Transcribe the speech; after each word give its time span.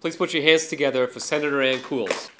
Please 0.00 0.14
put 0.14 0.32
your 0.32 0.44
hands 0.44 0.68
together 0.68 1.08
for 1.08 1.18
Senator 1.18 1.60
Anne 1.60 1.80
Cools. 1.80 2.30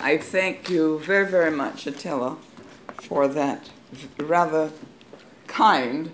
I 0.00 0.16
thank 0.16 0.70
you 0.70 0.98
very, 1.00 1.26
very 1.26 1.50
much, 1.50 1.86
Attila, 1.86 2.38
for 2.94 3.28
that 3.28 3.68
rather 4.18 4.70
kind 5.46 6.12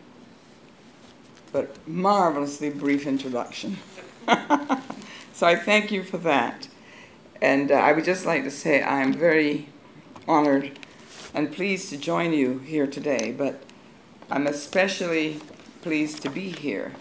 but 1.52 1.76
marvelously 1.86 2.68
brief 2.68 3.06
introduction. 3.06 3.78
so 5.32 5.46
I 5.46 5.54
thank 5.54 5.92
you 5.92 6.02
for 6.02 6.18
that. 6.18 6.66
And 7.40 7.70
uh, 7.70 7.76
I 7.76 7.92
would 7.92 8.04
just 8.04 8.26
like 8.26 8.42
to 8.42 8.50
say 8.50 8.82
I 8.82 9.02
am 9.02 9.12
very 9.12 9.68
honored 10.26 10.80
and 11.32 11.52
pleased 11.52 11.90
to 11.90 11.96
join 11.96 12.32
you 12.32 12.58
here 12.58 12.88
today, 12.88 13.32
but 13.36 13.62
I'm 14.30 14.46
especially 14.46 15.40
pleased 15.80 16.20
to 16.20 16.28
be 16.28 16.50
here 16.50 16.92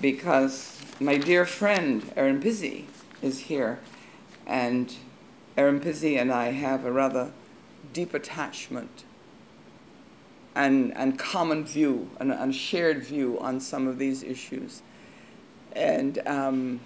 because 0.00 0.80
my 0.98 1.18
dear 1.18 1.44
friend 1.44 2.10
Erin 2.16 2.40
Pizzey 2.40 2.84
is 3.20 3.40
here, 3.40 3.78
and 4.46 4.94
Erin 5.58 5.80
Pizzey 5.80 6.18
and 6.18 6.32
I 6.32 6.52
have 6.52 6.86
a 6.86 6.90
rather 6.90 7.32
deep 7.92 8.14
attachment 8.14 9.04
and, 10.54 10.96
and 10.96 11.18
common 11.18 11.66
view 11.66 12.10
and, 12.18 12.32
and 12.32 12.54
shared 12.54 13.04
view 13.04 13.38
on 13.38 13.60
some 13.60 13.86
of 13.86 13.98
these 13.98 14.22
issues. 14.22 14.80
And 15.72 16.26
um, 16.26 16.80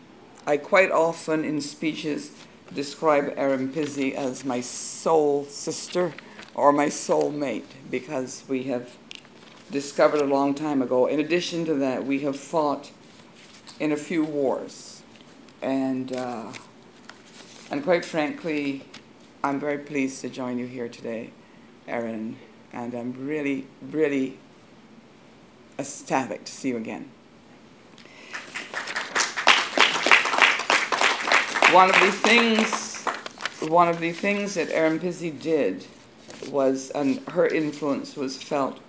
I 0.48 0.56
quite 0.56 0.90
often 0.90 1.44
in 1.44 1.60
speeches 1.60 2.32
describe 2.74 3.34
Erin 3.36 3.72
Pizzey 3.72 4.14
as 4.14 4.44
my 4.44 4.62
soul 4.62 5.44
sister 5.44 6.12
or 6.56 6.72
my 6.72 6.88
soul 6.88 7.30
mate 7.30 7.70
because 7.88 8.42
we 8.48 8.64
have 8.64 8.96
discovered 9.70 10.20
a 10.20 10.24
long 10.24 10.54
time 10.54 10.82
ago. 10.82 11.06
In 11.06 11.20
addition 11.20 11.64
to 11.66 11.74
that, 11.74 12.04
we 12.04 12.20
have 12.20 12.38
fought 12.38 12.90
in 13.78 13.92
a 13.92 13.96
few 13.96 14.24
wars. 14.24 15.02
And, 15.62 16.12
uh, 16.12 16.52
and 17.70 17.82
quite 17.82 18.04
frankly, 18.04 18.84
I'm 19.42 19.60
very 19.60 19.78
pleased 19.78 20.20
to 20.22 20.28
join 20.28 20.58
you 20.58 20.66
here 20.66 20.88
today, 20.88 21.30
Erin 21.86 22.36
and 22.72 22.94
I'm 22.94 23.12
really, 23.26 23.66
really 23.80 24.38
ecstatic 25.78 26.44
to 26.44 26.52
see 26.52 26.68
you 26.68 26.76
again. 26.76 27.10
One 31.72 31.88
of 31.88 32.00
the 32.00 32.12
things, 32.12 33.04
one 33.68 33.88
of 33.88 34.00
the 34.00 34.12
things 34.12 34.54
that 34.54 34.70
Erin 34.70 34.98
Pizzey 34.98 35.40
did 35.40 35.86
was, 36.50 36.90
and 36.90 37.20
her 37.28 37.46
influence 37.46 38.16
was 38.16 38.42
felt 38.42 38.80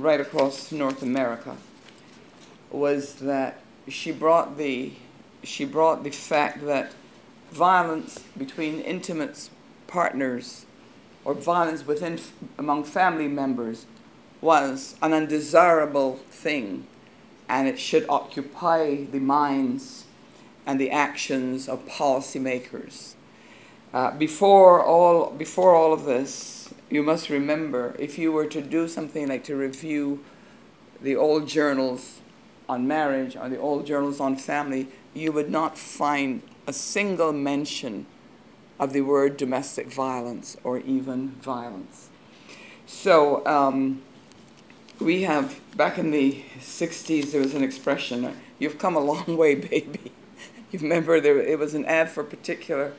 right 0.00 0.20
across 0.20 0.72
North 0.72 1.02
America, 1.02 1.56
was 2.70 3.14
that 3.16 3.60
she 3.88 4.12
brought 4.12 4.56
the, 4.56 4.92
she 5.42 5.64
brought 5.64 6.04
the 6.04 6.10
fact 6.10 6.64
that 6.66 6.92
violence 7.50 8.20
between 8.36 8.80
intimate 8.80 9.50
partners 9.86 10.66
or 11.24 11.34
violence 11.34 11.86
within 11.86 12.18
among 12.58 12.84
family 12.84 13.28
members 13.28 13.86
was 14.40 14.94
an 15.02 15.12
undesirable 15.12 16.16
thing 16.30 16.86
and 17.48 17.66
it 17.66 17.78
should 17.78 18.06
occupy 18.08 19.04
the 19.04 19.18
minds 19.18 20.04
and 20.66 20.80
the 20.80 20.90
actions 20.90 21.68
of 21.68 21.84
policymakers. 21.88 23.14
Uh, 23.92 24.12
before, 24.12 24.84
all, 24.84 25.30
before 25.32 25.74
all 25.74 25.92
of 25.92 26.04
this, 26.04 26.59
you 26.90 27.02
must 27.02 27.30
remember 27.30 27.94
if 27.98 28.18
you 28.18 28.32
were 28.32 28.46
to 28.46 28.60
do 28.60 28.88
something 28.88 29.28
like 29.28 29.44
to 29.44 29.56
review 29.56 30.22
the 31.00 31.16
old 31.16 31.46
journals 31.48 32.20
on 32.68 32.86
marriage 32.86 33.36
or 33.36 33.48
the 33.48 33.58
old 33.58 33.86
journals 33.86 34.20
on 34.20 34.36
family, 34.36 34.88
you 35.14 35.32
would 35.32 35.50
not 35.50 35.78
find 35.78 36.42
a 36.66 36.72
single 36.72 37.32
mention 37.32 38.06
of 38.78 38.92
the 38.92 39.00
word 39.02 39.36
domestic 39.36 39.92
violence 39.92 40.56
or 40.64 40.78
even 40.78 41.30
violence. 41.42 42.08
So 42.86 43.46
um, 43.46 44.02
we 44.98 45.22
have, 45.22 45.60
back 45.76 45.98
in 45.98 46.10
the 46.10 46.42
60s, 46.58 47.32
there 47.32 47.40
was 47.40 47.54
an 47.54 47.62
expression, 47.62 48.36
you've 48.58 48.78
come 48.78 48.96
a 48.96 49.00
long 49.00 49.36
way, 49.36 49.54
baby. 49.54 50.12
You 50.72 50.78
remember 50.78 51.20
there, 51.20 51.36
it 51.36 51.58
was 51.58 51.74
an 51.74 51.84
ad 51.86 52.10
for 52.10 52.20
a 52.20 52.24
particular 52.24 52.92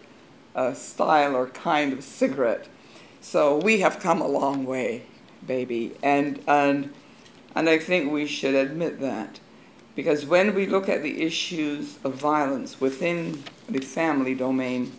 uh, 0.53 0.73
style 0.73 1.37
or 1.37 1.47
kind 1.47 1.93
of 1.93 2.03
cigarette. 2.03 2.67
So 3.21 3.57
we 3.57 3.81
have 3.81 3.99
come 3.99 4.19
a 4.19 4.27
long 4.27 4.65
way, 4.65 5.03
baby. 5.45 5.95
And, 6.01 6.41
and, 6.47 6.91
and 7.55 7.69
I 7.69 7.77
think 7.77 8.11
we 8.11 8.25
should 8.25 8.55
admit 8.55 8.99
that. 8.99 9.39
Because 9.95 10.25
when 10.25 10.55
we 10.55 10.65
look 10.65 10.89
at 10.89 11.03
the 11.03 11.21
issues 11.21 11.97
of 12.03 12.15
violence 12.15 12.81
within 12.81 13.43
the 13.69 13.79
family 13.79 14.33
domain, 14.33 14.91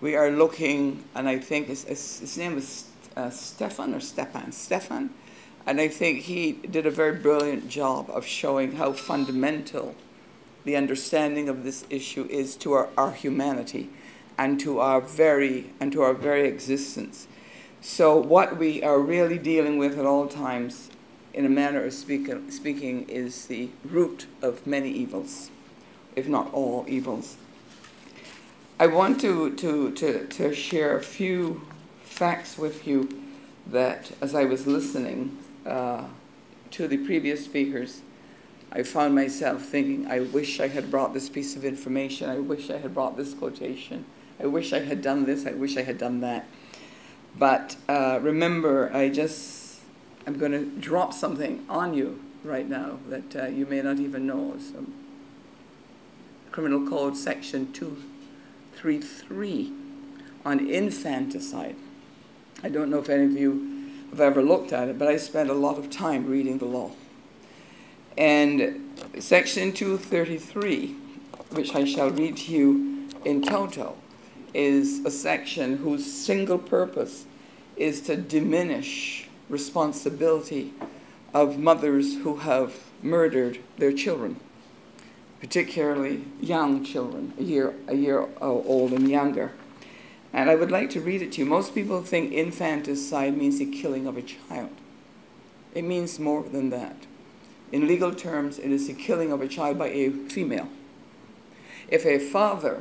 we 0.00 0.16
are 0.16 0.30
looking, 0.30 1.04
and 1.14 1.28
I 1.28 1.38
think 1.38 1.66
his, 1.66 1.84
his 1.84 2.38
name 2.38 2.56
is 2.56 2.86
uh, 3.16 3.30
Stefan 3.30 3.94
or 3.94 4.00
Stepan, 4.00 4.52
Stefan, 4.52 5.10
and 5.66 5.80
I 5.80 5.88
think 5.88 6.20
he 6.20 6.52
did 6.52 6.86
a 6.86 6.90
very 6.90 7.16
brilliant 7.16 7.68
job 7.68 8.10
of 8.10 8.24
showing 8.24 8.76
how 8.76 8.92
fundamental 8.92 9.94
the 10.64 10.76
understanding 10.76 11.48
of 11.48 11.64
this 11.64 11.84
issue 11.90 12.26
is 12.30 12.56
to 12.56 12.72
our, 12.72 12.88
our 12.96 13.12
humanity 13.12 13.90
and 14.38 14.58
to 14.60 14.80
our 14.80 15.00
very 15.00 15.72
and 15.80 15.92
to 15.92 16.02
our 16.02 16.14
very 16.14 16.48
existence. 16.48 17.28
So 17.80 18.16
what 18.16 18.56
we 18.56 18.82
are 18.82 18.98
really 18.98 19.38
dealing 19.38 19.78
with 19.78 19.98
at 19.98 20.06
all 20.06 20.26
times, 20.26 20.90
in 21.34 21.44
a 21.44 21.50
manner 21.50 21.84
of 21.84 21.92
speak, 21.92 22.30
speaking, 22.48 23.08
is 23.08 23.46
the 23.46 23.68
root 23.84 24.26
of 24.40 24.66
many 24.66 24.90
evils, 24.90 25.50
if 26.16 26.26
not 26.26 26.52
all 26.54 26.86
evils. 26.88 27.36
I 28.80 28.86
want 28.86 29.20
to, 29.20 29.54
to, 29.56 29.92
to, 29.92 30.26
to 30.26 30.54
share 30.54 30.96
a 30.96 31.02
few 31.02 31.62
facts 32.02 32.58
with 32.58 32.86
you 32.86 33.08
that 33.66 34.10
as 34.20 34.34
I 34.34 34.44
was 34.44 34.66
listening 34.66 35.38
uh, 35.66 36.04
to 36.72 36.88
the 36.88 36.96
previous 36.98 37.44
speakers, 37.44 38.00
I 38.72 38.82
found 38.82 39.14
myself 39.14 39.62
thinking, 39.62 40.06
I 40.10 40.20
wish 40.20 40.58
I 40.58 40.68
had 40.68 40.90
brought 40.90 41.14
this 41.14 41.28
piece 41.28 41.54
of 41.54 41.64
information. 41.64 42.28
I 42.28 42.38
wish 42.38 42.70
I 42.70 42.78
had 42.78 42.94
brought 42.94 43.16
this 43.16 43.32
quotation. 43.32 44.04
I 44.44 44.46
wish 44.46 44.74
I 44.74 44.80
had 44.80 45.00
done 45.00 45.24
this. 45.24 45.46
I 45.46 45.52
wish 45.52 45.78
I 45.78 45.82
had 45.82 45.96
done 45.96 46.20
that. 46.20 46.44
But 47.38 47.76
uh, 47.88 48.18
remember, 48.20 48.94
I 48.94 49.08
just, 49.08 49.80
I'm 50.26 50.38
going 50.38 50.52
to 50.52 50.66
drop 50.66 51.14
something 51.14 51.64
on 51.66 51.94
you 51.94 52.22
right 52.44 52.68
now 52.68 52.98
that 53.08 53.34
uh, 53.34 53.46
you 53.46 53.64
may 53.64 53.80
not 53.80 54.00
even 54.00 54.26
know. 54.26 54.54
So, 54.58 54.84
Criminal 56.50 56.86
Code 56.86 57.16
Section 57.16 57.72
233 57.72 59.72
on 60.44 60.68
infanticide. 60.68 61.76
I 62.62 62.68
don't 62.68 62.90
know 62.90 62.98
if 62.98 63.08
any 63.08 63.24
of 63.24 63.32
you 63.32 63.88
have 64.10 64.20
ever 64.20 64.42
looked 64.42 64.74
at 64.74 64.88
it, 64.88 64.98
but 64.98 65.08
I 65.08 65.16
spent 65.16 65.48
a 65.48 65.54
lot 65.54 65.78
of 65.78 65.88
time 65.88 66.26
reading 66.26 66.58
the 66.58 66.66
law. 66.66 66.90
And 68.18 68.94
section 69.18 69.72
233, 69.72 70.96
which 71.52 71.74
I 71.74 71.86
shall 71.86 72.10
read 72.10 72.36
to 72.36 72.52
you 72.52 73.08
in 73.24 73.40
toto, 73.40 73.96
is 74.54 75.04
a 75.04 75.10
section 75.10 75.78
whose 75.78 76.10
single 76.10 76.58
purpose 76.58 77.26
is 77.76 78.00
to 78.02 78.16
diminish 78.16 79.28
responsibility 79.48 80.72
of 81.34 81.58
mothers 81.58 82.18
who 82.18 82.36
have 82.36 82.74
murdered 83.02 83.58
their 83.76 83.92
children 83.92 84.40
particularly 85.44 86.24
young 86.40 86.82
children, 86.82 87.34
a 87.38 87.42
year, 87.42 87.74
a 87.86 87.94
year 87.94 88.26
old 88.40 88.92
and 88.92 89.10
younger. 89.10 89.52
And 90.32 90.48
I 90.48 90.54
would 90.54 90.70
like 90.70 90.88
to 90.90 91.02
read 91.02 91.20
it 91.20 91.32
to 91.32 91.42
you. 91.42 91.44
Most 91.44 91.74
people 91.74 92.00
think 92.00 92.32
infanticide 92.32 93.36
means 93.36 93.58
the 93.58 93.66
killing 93.66 94.06
of 94.06 94.16
a 94.16 94.22
child. 94.22 94.70
It 95.74 95.84
means 95.84 96.18
more 96.18 96.44
than 96.44 96.70
that. 96.70 96.96
In 97.72 97.86
legal 97.86 98.14
terms, 98.14 98.58
it 98.58 98.70
is 98.70 98.86
the 98.86 98.94
killing 98.94 99.32
of 99.32 99.42
a 99.42 99.46
child 99.46 99.78
by 99.78 99.88
a 99.88 100.08
female. 100.08 100.70
If 101.88 102.06
a 102.06 102.18
father 102.18 102.80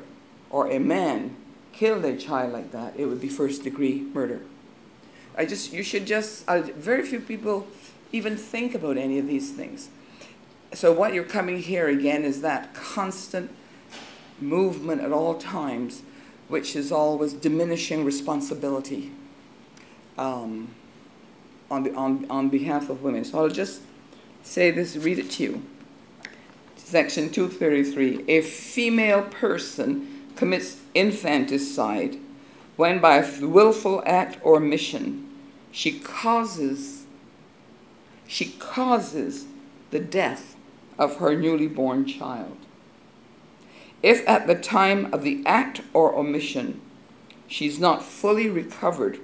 or 0.49 0.71
a 0.71 0.79
man 0.79 1.35
killed 1.73 2.05
a 2.05 2.15
child 2.15 2.53
like 2.53 2.71
that, 2.71 2.93
it 2.97 3.05
would 3.05 3.19
be 3.19 3.27
first 3.27 3.63
degree 3.63 4.01
murder. 4.13 4.41
I 5.35 5.45
just, 5.45 5.73
you 5.73 5.83
should 5.83 6.05
just, 6.05 6.47
uh, 6.47 6.61
very 6.61 7.03
few 7.03 7.19
people 7.19 7.67
even 8.11 8.37
think 8.37 8.75
about 8.75 8.97
any 8.97 9.17
of 9.17 9.27
these 9.27 9.51
things 9.51 9.89
so 10.73 10.91
what 10.91 11.13
you're 11.13 11.23
coming 11.23 11.59
here 11.59 11.87
again 11.87 12.23
is 12.23 12.41
that 12.41 12.73
constant 12.73 13.51
movement 14.39 15.01
at 15.01 15.11
all 15.11 15.35
times, 15.35 16.01
which 16.47 16.75
is 16.75 16.91
always 16.91 17.33
diminishing 17.33 18.03
responsibility 18.03 19.11
um, 20.17 20.69
on, 21.69 21.83
the, 21.83 21.93
on, 21.93 22.25
on 22.29 22.49
behalf 22.49 22.89
of 22.89 23.03
women. 23.03 23.23
So 23.23 23.39
I'll 23.39 23.49
just 23.49 23.81
say 24.41 24.71
this, 24.71 24.95
read 24.97 25.19
it 25.19 25.29
to 25.31 25.43
you. 25.43 25.63
Section 26.75 27.29
233. 27.29 28.25
A 28.27 28.41
female 28.41 29.23
person 29.23 30.12
commits 30.35 30.77
infanticide 30.93 32.17
when 32.75 32.99
by 32.99 33.17
a 33.17 33.45
willful 33.45 34.01
act 34.05 34.37
or 34.41 34.57
omission 34.57 35.29
she 35.71 35.99
causes 35.99 37.05
she 38.27 38.51
causes 38.51 39.45
the 39.91 39.99
death 39.99 40.55
of 40.97 41.17
her 41.17 41.35
newly 41.35 41.67
born 41.67 42.05
child. 42.05 42.57
If 44.01 44.27
at 44.27 44.47
the 44.47 44.55
time 44.55 45.13
of 45.13 45.23
the 45.23 45.43
act 45.45 45.81
or 45.93 46.15
omission 46.15 46.81
she's 47.47 47.79
not 47.79 48.03
fully 48.03 48.49
recovered 48.49 49.19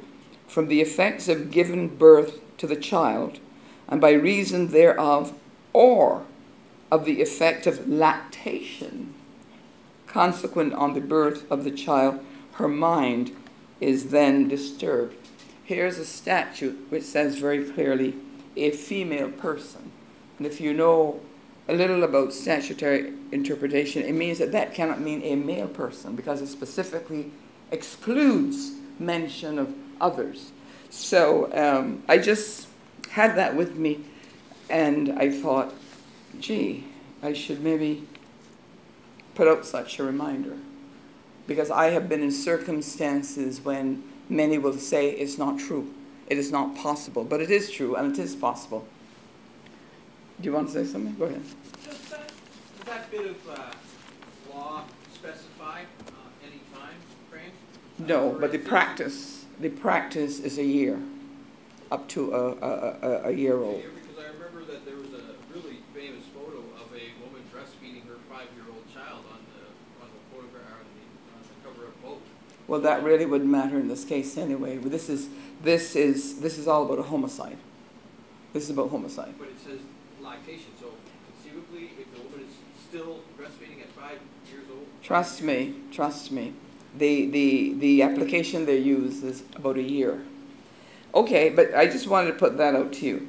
from 0.48 0.68
the 0.68 0.82
effects 0.82 1.28
of 1.28 1.52
giving 1.52 1.88
birth 1.88 2.40
to 2.58 2.68
the 2.68 2.76
child, 2.76 3.40
and 3.88 4.02
by 4.02 4.12
reason 4.12 4.68
thereof, 4.68 5.34
or 5.74 6.26
of 6.92 7.06
the 7.06 7.22
effect 7.22 7.66
of 7.68 7.88
lactation 7.88 9.14
consequent 10.10 10.74
on 10.74 10.94
the 10.94 11.02
birth 11.02 11.50
of 11.50 11.64
the 11.64 11.72
child, 11.72 12.20
her 12.54 12.68
mind 12.68 13.32
is 13.80 14.10
then 14.10 14.48
disturbed. 14.50 15.16
Here's 15.64 15.98
a 15.98 16.06
statute 16.06 16.88
which 16.90 17.04
says 17.04 17.38
very 17.38 17.64
clearly 17.64 18.16
a 18.58 18.72
female 18.72 19.30
person. 19.30 19.92
And 20.38 20.48
if 20.48 20.60
you 20.60 20.74
know 20.74 21.22
a 21.68 21.74
little 21.74 22.04
about 22.04 22.34
statutory 22.34 23.14
interpretation, 23.32 24.04
it 24.04 24.14
means 24.14 24.40
that 24.40 24.52
that 24.52 24.74
cannot 24.74 25.00
mean 25.00 25.22
a 25.22 25.36
male 25.36 25.68
person 25.68 26.16
because 26.16 26.42
it 26.42 26.48
specifically 26.48 27.32
excludes 27.72 28.74
mention 28.98 29.60
of 29.60 29.74
others. 30.02 30.52
So 30.90 31.52
um, 31.54 32.04
I 32.10 32.18
just 32.18 32.68
had 33.12 33.36
that 33.38 33.56
with 33.56 33.76
me, 33.76 34.00
and 34.70 35.12
I 35.20 35.30
thought, 35.30 35.74
gee, 36.40 36.86
I 37.22 37.34
should 37.34 37.62
maybe 37.64 38.08
put 39.40 39.48
out 39.48 39.66
such 39.66 40.00
a 40.00 40.04
reminder. 40.04 40.58
Because 41.48 41.72
I 41.72 41.92
have 41.92 42.10
been 42.10 42.22
in 42.22 42.30
circumstances 42.30 43.62
when 43.62 44.04
many 44.28 44.58
will 44.58 44.74
say 44.74 45.12
it's 45.12 45.38
not 45.38 45.58
true, 45.58 45.94
it 46.28 46.38
is 46.38 46.52
not 46.52 46.76
possible, 46.76 47.24
but 47.24 47.40
it 47.40 47.50
is 47.50 47.72
true 47.72 47.96
and 47.96 48.12
it 48.12 48.20
is 48.20 48.36
possible. 48.36 48.86
Do 50.42 50.46
you 50.50 50.54
want 50.54 50.68
to 50.68 50.74
say 50.74 50.92
something? 50.92 51.16
Go 51.16 51.24
ahead. 51.24 51.42
Does 51.86 52.10
that, 52.10 52.32
does 52.80 52.88
that 52.88 53.10
bit 53.10 53.28
of 53.32 53.50
uh, 53.50 53.72
law 54.54 54.84
specify 55.14 55.84
uh, 55.84 56.12
any 56.44 56.60
time 56.74 57.00
frame? 57.30 57.52
No, 57.98 58.36
but 58.38 58.52
the 58.52 58.58
practice, 58.58 59.46
the 59.58 59.70
practice 59.70 60.42
is 60.42 60.58
a 60.58 60.66
year, 60.66 61.00
up 61.90 62.10
to 62.10 62.34
a, 62.34 62.52
a, 62.56 62.98
a, 63.02 63.30
a 63.30 63.32
year 63.32 63.58
old. 63.58 63.84
Because 63.84 64.20
I 64.20 64.34
remember 64.34 64.66
that 64.70 64.86
there 64.86 64.98
was 64.98 65.14
a 65.14 65.36
really 65.54 65.80
famous 65.96 66.26
photo 66.36 66.60
of 66.76 66.92
a 66.92 67.06
woman 67.24 67.44
breastfeeding 67.56 68.06
her 68.08 68.20
five-year-old 68.30 68.86
child 68.94 69.26
on 69.34 69.42
the, 69.52 69.64
on 70.04 70.08
the 70.08 70.22
photograph, 70.32 70.80
on 70.80 70.88
the, 70.96 71.06
on 71.36 71.42
the 71.44 71.58
cover 71.68 71.88
of 71.88 71.94
Vogue. 72.00 72.24
Well, 72.70 72.82
that 72.82 73.02
really 73.02 73.26
wouldn't 73.26 73.50
matter 73.50 73.80
in 73.80 73.88
this 73.88 74.06
case 74.06 74.38
anyway. 74.38 74.78
But 74.78 74.92
This 74.92 75.10
is, 75.10 75.28
this 75.64 75.96
is, 75.96 76.40
this 76.40 76.60
is 76.60 76.68
all 76.68 76.86
about 76.86 77.00
a 77.00 77.04
homicide. 77.04 77.58
This 78.54 78.66
is 78.66 78.70
about 78.70 78.92
homicide. 78.92 79.34
But 79.40 79.48
it 79.48 79.60
says 79.60 79.80
lactation, 80.22 80.68
so 80.80 80.92
conceivably, 81.34 81.90
if 82.00 82.14
the 82.14 82.22
woman 82.22 82.48
is 82.48 82.56
still 82.88 83.22
breastfeeding 83.40 83.82
at 83.82 83.90
five 83.90 84.20
years 84.52 84.66
old. 84.72 84.86
Trust 85.02 85.42
me, 85.42 85.74
trust 85.92 86.32
me. 86.32 86.54
The, 86.96 87.26
the, 87.32 87.74
the 87.74 88.04
application 88.04 88.68
they 88.68 88.78
use 88.78 89.24
is 89.24 89.42
about 89.56 89.78
a 89.78 89.84
year. 89.84 90.22
Okay, 91.16 91.50
but 91.50 91.74
I 91.74 91.88
just 91.88 92.06
wanted 92.06 92.34
to 92.34 92.38
put 92.38 92.58
that 92.58 92.76
out 92.76 92.94
to 92.94 93.06
you. 93.06 93.28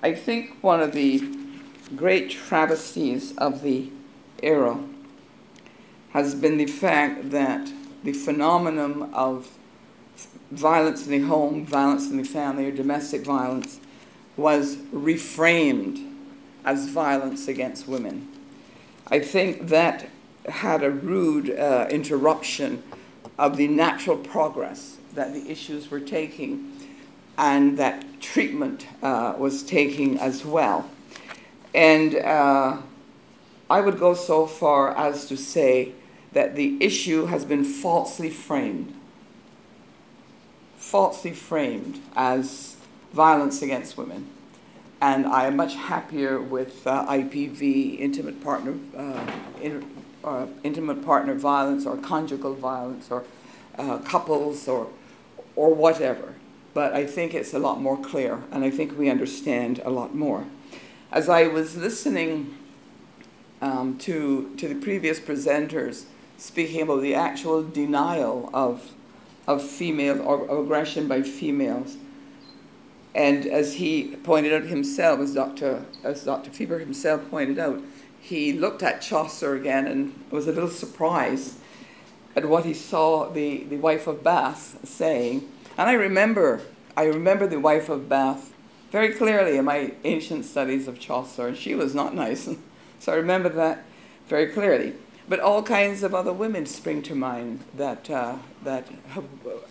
I 0.00 0.14
think 0.14 0.62
one 0.62 0.80
of 0.80 0.92
the 0.92 1.28
great 1.96 2.30
travesties 2.30 3.36
of 3.36 3.62
the 3.62 3.90
era 4.44 4.78
has 6.10 6.36
been 6.36 6.56
the 6.56 6.66
fact 6.66 7.30
that 7.30 7.72
the 8.06 8.12
phenomenon 8.12 9.10
of 9.12 9.50
violence 10.52 11.06
in 11.06 11.10
the 11.10 11.26
home, 11.26 11.66
violence 11.66 12.08
in 12.08 12.16
the 12.16 12.24
family, 12.24 12.66
or 12.66 12.70
domestic 12.70 13.22
violence 13.22 13.80
was 14.36 14.76
reframed 14.94 16.08
as 16.64 16.88
violence 16.88 17.48
against 17.48 17.88
women. 17.88 18.28
I 19.08 19.18
think 19.18 19.68
that 19.68 20.08
had 20.48 20.84
a 20.84 20.90
rude 20.90 21.50
uh, 21.50 21.88
interruption 21.90 22.84
of 23.38 23.56
the 23.56 23.66
natural 23.66 24.16
progress 24.16 24.98
that 25.14 25.32
the 25.34 25.50
issues 25.50 25.90
were 25.90 26.00
taking 26.00 26.72
and 27.36 27.76
that 27.76 28.20
treatment 28.20 28.86
uh, 29.02 29.34
was 29.36 29.64
taking 29.64 30.18
as 30.18 30.44
well. 30.44 30.88
And 31.74 32.14
uh, 32.14 32.78
I 33.68 33.80
would 33.80 33.98
go 33.98 34.14
so 34.14 34.46
far 34.46 34.96
as 34.96 35.26
to 35.26 35.36
say 35.36 35.92
that 36.32 36.54
the 36.54 36.76
issue 36.80 37.26
has 37.26 37.44
been 37.44 37.64
falsely 37.64 38.30
framed, 38.30 38.94
falsely 40.76 41.32
framed 41.32 42.00
as 42.14 42.76
violence 43.12 43.62
against 43.62 43.96
women. 43.96 44.28
And 45.00 45.26
I 45.26 45.46
am 45.46 45.56
much 45.56 45.74
happier 45.74 46.40
with 46.40 46.86
uh, 46.86 47.06
IPV, 47.06 47.98
intimate 47.98 48.42
partner, 48.42 48.74
uh, 48.96 49.30
inter, 49.60 49.82
uh, 50.24 50.46
intimate 50.64 51.04
partner 51.04 51.34
violence, 51.34 51.84
or 51.84 51.96
conjugal 51.98 52.54
violence, 52.54 53.10
or 53.10 53.24
uh, 53.78 53.98
couples, 53.98 54.66
or 54.66 54.88
or 55.54 55.74
whatever. 55.74 56.34
But 56.72 56.94
I 56.94 57.06
think 57.06 57.34
it's 57.34 57.52
a 57.52 57.58
lot 57.58 57.80
more 57.80 57.96
clear, 57.96 58.44
and 58.50 58.64
I 58.64 58.70
think 58.70 58.98
we 58.98 59.10
understand 59.10 59.80
a 59.84 59.90
lot 59.90 60.14
more. 60.14 60.46
As 61.12 61.28
I 61.28 61.46
was 61.46 61.76
listening 61.76 62.56
um, 63.60 63.98
to 63.98 64.54
to 64.56 64.68
the 64.68 64.74
previous 64.74 65.20
presenters 65.20 66.06
speaking 66.36 66.82
about 66.82 67.02
the 67.02 67.14
actual 67.14 67.62
denial 67.62 68.50
of 68.52 68.92
of 69.46 69.62
female 69.62 70.20
or 70.22 70.60
aggression 70.60 71.06
by 71.06 71.22
females. 71.22 71.96
And 73.14 73.46
as 73.46 73.74
he 73.74 74.16
pointed 74.24 74.52
out 74.52 74.64
himself, 74.64 75.20
as 75.20 75.34
Dr. 75.34 75.84
as 76.04 76.24
Dr. 76.24 76.50
Faber 76.50 76.78
himself 76.78 77.30
pointed 77.30 77.58
out, 77.58 77.80
he 78.20 78.52
looked 78.52 78.82
at 78.82 79.00
Chaucer 79.00 79.54
again 79.54 79.86
and 79.86 80.24
was 80.30 80.46
a 80.46 80.52
little 80.52 80.68
surprised 80.68 81.58
at 82.34 82.44
what 82.46 82.64
he 82.64 82.74
saw 82.74 83.30
the, 83.30 83.64
the 83.64 83.76
wife 83.76 84.06
of 84.06 84.22
Bath 84.22 84.86
saying. 84.86 85.48
And 85.78 85.88
I 85.88 85.94
remember, 85.94 86.60
I 86.96 87.04
remember 87.04 87.46
the 87.46 87.60
wife 87.60 87.88
of 87.88 88.08
Bath 88.08 88.52
very 88.90 89.14
clearly 89.14 89.56
in 89.56 89.64
my 89.64 89.92
ancient 90.04 90.44
studies 90.44 90.88
of 90.88 90.98
Chaucer, 90.98 91.48
and 91.48 91.56
she 91.56 91.74
was 91.74 91.94
not 91.94 92.14
nice. 92.14 92.48
so 92.98 93.12
I 93.12 93.16
remember 93.16 93.48
that 93.48 93.84
very 94.28 94.48
clearly. 94.48 94.94
But 95.28 95.40
all 95.40 95.62
kinds 95.62 96.02
of 96.02 96.14
other 96.14 96.32
women 96.32 96.66
spring 96.66 97.02
to 97.02 97.14
mind 97.14 97.64
that, 97.74 98.08
uh, 98.08 98.36
that, 98.62 98.88
have, 99.08 99.24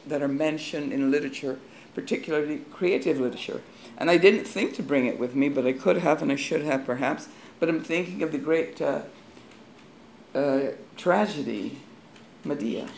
that 0.05 0.21
are 0.21 0.27
mentioned 0.27 0.91
in 0.91 1.11
literature, 1.11 1.59
particularly 1.93 2.59
creative 2.71 3.19
literature. 3.19 3.61
And 3.97 4.09
I 4.09 4.17
didn't 4.17 4.45
think 4.45 4.73
to 4.75 4.83
bring 4.83 5.05
it 5.05 5.17
with 5.17 5.33
me, 5.33 5.47
but 5.47 5.65
I 5.65 5.71
could 5.71 5.97
have 5.97 6.21
and 6.21 6.31
I 6.31 6.35
should 6.35 6.63
have 6.63 6.85
perhaps. 6.85 7.29
But 7.59 7.69
I'm 7.69 7.81
thinking 7.81 8.21
of 8.21 8.33
the 8.33 8.37
great 8.37 8.81
uh, 8.81 9.03
uh, 10.33 10.71
tragedy, 10.97 11.77
Medea. 12.43 12.89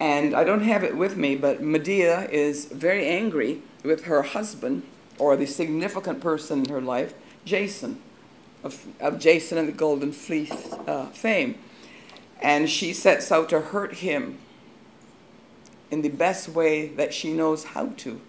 And 0.00 0.34
I 0.34 0.42
don't 0.42 0.62
have 0.62 0.82
it 0.82 0.96
with 0.96 1.16
me, 1.16 1.36
but 1.36 1.62
Medea 1.62 2.28
is 2.28 2.66
very 2.66 3.06
angry 3.06 3.62
with 3.84 4.04
her 4.04 4.22
husband, 4.22 4.82
or 5.18 5.36
the 5.36 5.46
significant 5.46 6.20
person 6.20 6.64
in 6.64 6.68
her 6.68 6.80
life, 6.80 7.14
Jason 7.44 8.02
of, 8.66 8.86
of 9.00 9.18
Jason 9.18 9.56
and 9.56 9.68
the 9.68 9.72
Golden 9.72 10.12
Fleece 10.12 10.72
uh, 10.86 11.06
fame. 11.06 11.56
And 12.42 12.68
she 12.68 12.92
sets 12.92 13.32
out 13.32 13.48
to 13.50 13.60
hurt 13.60 13.94
him 13.96 14.38
in 15.90 16.02
the 16.02 16.10
best 16.10 16.48
way 16.48 16.88
that 16.88 17.14
she 17.14 17.32
knows 17.32 17.64
how 17.64 17.92
to, 17.98 18.20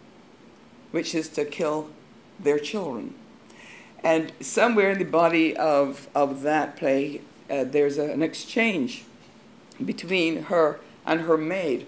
which 0.91 1.13
is 1.13 1.27
to 1.29 1.43
kill 1.43 1.89
their 2.39 2.59
children. 2.59 3.15
And 4.03 4.31
somewhere 4.39 4.91
in 4.91 4.99
the 4.99 5.05
body 5.05 5.57
of, 5.57 6.07
of 6.13 6.43
that 6.43 6.77
play, 6.77 7.21
uh, 7.49 7.63
there's 7.63 7.97
a, 7.97 8.11
an 8.11 8.21
exchange 8.21 9.03
between 9.83 10.43
her 10.43 10.79
and 11.05 11.21
her 11.21 11.37
maid 11.37 11.87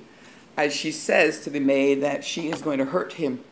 as 0.58 0.76
she 0.76 0.92
says 0.92 1.42
to 1.42 1.50
the 1.50 1.60
maid 1.60 2.02
that 2.02 2.24
she 2.24 2.50
is 2.50 2.62
going 2.62 2.80
to 2.80 2.86
hurt 2.86 3.14
him 3.14 3.44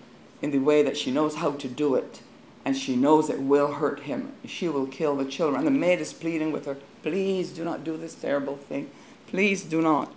in 0.41 0.51
the 0.51 0.59
way 0.59 0.83
that 0.83 0.97
she 0.97 1.11
knows 1.11 1.35
how 1.35 1.51
to 1.51 1.67
do 1.67 1.95
it 1.95 2.21
and 2.67 2.75
she 2.75 2.97
knows 2.97 3.29
it 3.29 3.39
will 3.39 3.75
hurt 3.75 4.01
him. 4.01 4.33
She 4.45 4.67
will 4.67 4.87
kill 4.87 5.15
the 5.15 5.23
children. 5.23 5.65
And 5.65 5.67
the 5.67 5.79
maid 5.79 6.01
is 6.01 6.11
pleading 6.11 6.51
with 6.51 6.65
her, 6.65 6.75
please 7.01 7.51
do 7.51 7.63
not 7.63 7.85
do 7.85 7.95
this 7.95 8.13
terrible 8.13 8.57
thing. 8.57 8.91
Please 9.27 9.63
do 9.63 9.81
not. 9.81 10.13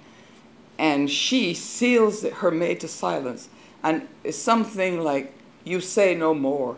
And 0.77 1.09
she 1.09 1.55
seals 1.55 2.25
her 2.25 2.51
maid 2.51 2.81
to 2.81 2.89
silence. 2.89 3.51
And 3.85 4.09
it's 4.25 4.37
something 4.37 4.99
like, 4.99 5.33
you 5.63 5.81
say 5.81 6.17
no 6.17 6.35
more. 6.35 6.77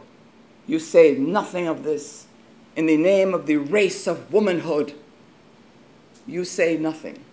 You 0.66 0.78
say 0.78 1.16
nothing 1.16 1.66
of 1.66 1.84
this. 1.84 2.26
In 2.76 2.84
the 2.84 2.98
name 2.98 3.32
of 3.32 3.46
the 3.46 3.56
race 3.56 4.06
of 4.06 4.30
womanhood, 4.30 4.92
you 6.26 6.44
say 6.44 6.76
nothing. 6.76 7.24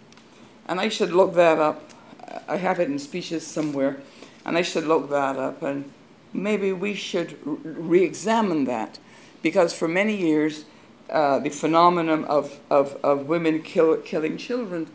And 0.66 0.80
I 0.80 0.88
should 0.88 1.12
look 1.12 1.34
that 1.34 1.60
up. 1.60 1.92
I 2.48 2.56
have 2.56 2.80
it 2.80 2.88
in 2.88 3.00
speeches 3.00 3.46
somewhere. 3.46 4.00
And 4.46 4.58
I 4.58 4.62
should 4.62 4.86
look 4.86 5.10
that 5.10 5.36
up. 5.36 5.62
And 5.62 5.92
maybe 6.34 6.72
we 6.72 6.94
should 6.94 7.38
re 7.44 8.04
examine 8.04 8.66
that 8.66 9.00
because 9.42 9.74
for 9.74 9.88
many 9.88 10.16
years, 10.16 10.66
uh, 11.10 11.40
the 11.40 11.50
phenomenon 11.50 12.26
of, 12.26 12.60
of, 12.70 12.98
of 13.04 13.28
women 13.28 13.62
kill, 13.62 13.98
killing 13.98 14.38
children 14.38 14.88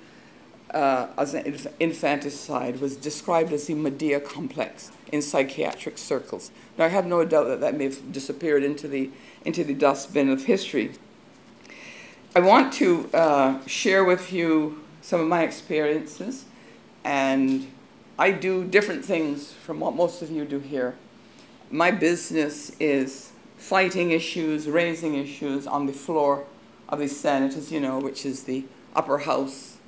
uh, 0.72 1.08
as 1.16 1.34
an 1.34 1.56
infanticide 1.80 2.80
was 2.80 2.96
described 2.96 3.52
as 3.52 3.66
the 3.66 3.74
Medea 3.74 4.20
complex 4.20 4.90
in 5.12 5.22
psychiatric 5.22 5.98
circles. 5.98 6.50
Now, 6.76 6.86
I 6.86 6.88
have 6.88 7.06
no 7.06 7.24
doubt 7.24 7.44
that 7.44 7.60
that 7.60 7.76
may 7.76 7.84
have 7.84 8.12
disappeared 8.12 8.64
into 8.64 8.88
the, 8.88 9.10
into 9.44 9.64
the 9.64 9.74
dustbin 9.74 10.28
of 10.28 10.44
history. 10.44 10.92
I 12.34 12.40
want 12.40 12.72
to 12.74 13.08
uh, 13.14 13.64
share 13.66 14.04
with 14.04 14.32
you 14.32 14.82
some 15.00 15.20
of 15.20 15.28
my 15.28 15.42
experiences, 15.42 16.44
and 17.04 17.68
I 18.18 18.32
do 18.32 18.64
different 18.64 19.04
things 19.04 19.52
from 19.52 19.80
what 19.80 19.94
most 19.94 20.22
of 20.22 20.30
you 20.30 20.44
do 20.44 20.58
here. 20.58 20.96
My 21.74 21.90
business 21.90 22.70
is 22.78 23.32
fighting 23.56 24.12
issues, 24.12 24.68
raising 24.68 25.16
issues 25.16 25.66
on 25.66 25.86
the 25.86 25.92
floor 25.92 26.44
of 26.88 27.00
the 27.00 27.08
Senate, 27.08 27.56
as 27.56 27.72
you 27.72 27.80
know, 27.80 27.98
which 27.98 28.24
is 28.24 28.44
the 28.44 28.62
upper 28.94 29.18
house 29.18 29.78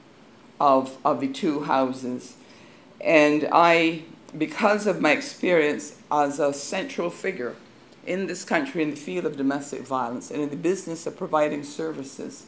of, 0.58 0.96
of 1.04 1.20
the 1.20 1.28
two 1.28 1.60
houses. 1.60 2.38
And 3.00 3.48
I, 3.52 4.02
because 4.36 4.88
of 4.88 5.00
my 5.00 5.12
experience 5.12 5.94
as 6.10 6.40
a 6.40 6.52
central 6.52 7.08
figure 7.08 7.54
in 8.04 8.26
this 8.26 8.44
country 8.44 8.82
in 8.82 8.90
the 8.90 8.96
field 8.96 9.24
of 9.24 9.36
domestic 9.36 9.82
violence 9.82 10.32
and 10.32 10.42
in 10.42 10.50
the 10.50 10.56
business 10.56 11.06
of 11.06 11.16
providing 11.16 11.62
services 11.62 12.46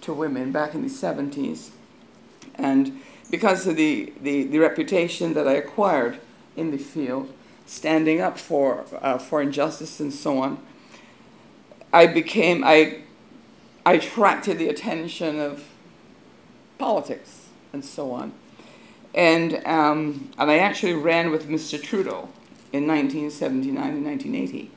to 0.00 0.14
women 0.14 0.50
back 0.50 0.72
in 0.72 0.80
the 0.80 0.88
70s, 0.88 1.72
and 2.54 3.02
because 3.30 3.66
of 3.66 3.76
the, 3.76 4.14
the, 4.22 4.44
the 4.44 4.58
reputation 4.58 5.34
that 5.34 5.46
I 5.46 5.52
acquired 5.52 6.20
in 6.56 6.70
the 6.70 6.78
field, 6.78 7.34
standing 7.68 8.20
up 8.20 8.38
for, 8.38 8.84
uh, 9.00 9.18
for 9.18 9.42
injustice 9.42 10.00
and 10.00 10.12
so 10.12 10.38
on, 10.38 10.58
I 11.92 12.06
became, 12.06 12.64
I, 12.64 13.02
I 13.84 13.94
attracted 13.94 14.58
the 14.58 14.68
attention 14.68 15.38
of 15.38 15.64
politics 16.78 17.48
and 17.72 17.84
so 17.84 18.12
on. 18.12 18.32
And, 19.14 19.62
um, 19.66 20.30
and 20.38 20.50
I 20.50 20.58
actually 20.58 20.94
ran 20.94 21.30
with 21.30 21.48
Mr. 21.48 21.82
Trudeau 21.82 22.28
in 22.72 22.86
1979 22.86 23.76
and 23.76 24.04
1980. 24.04 24.70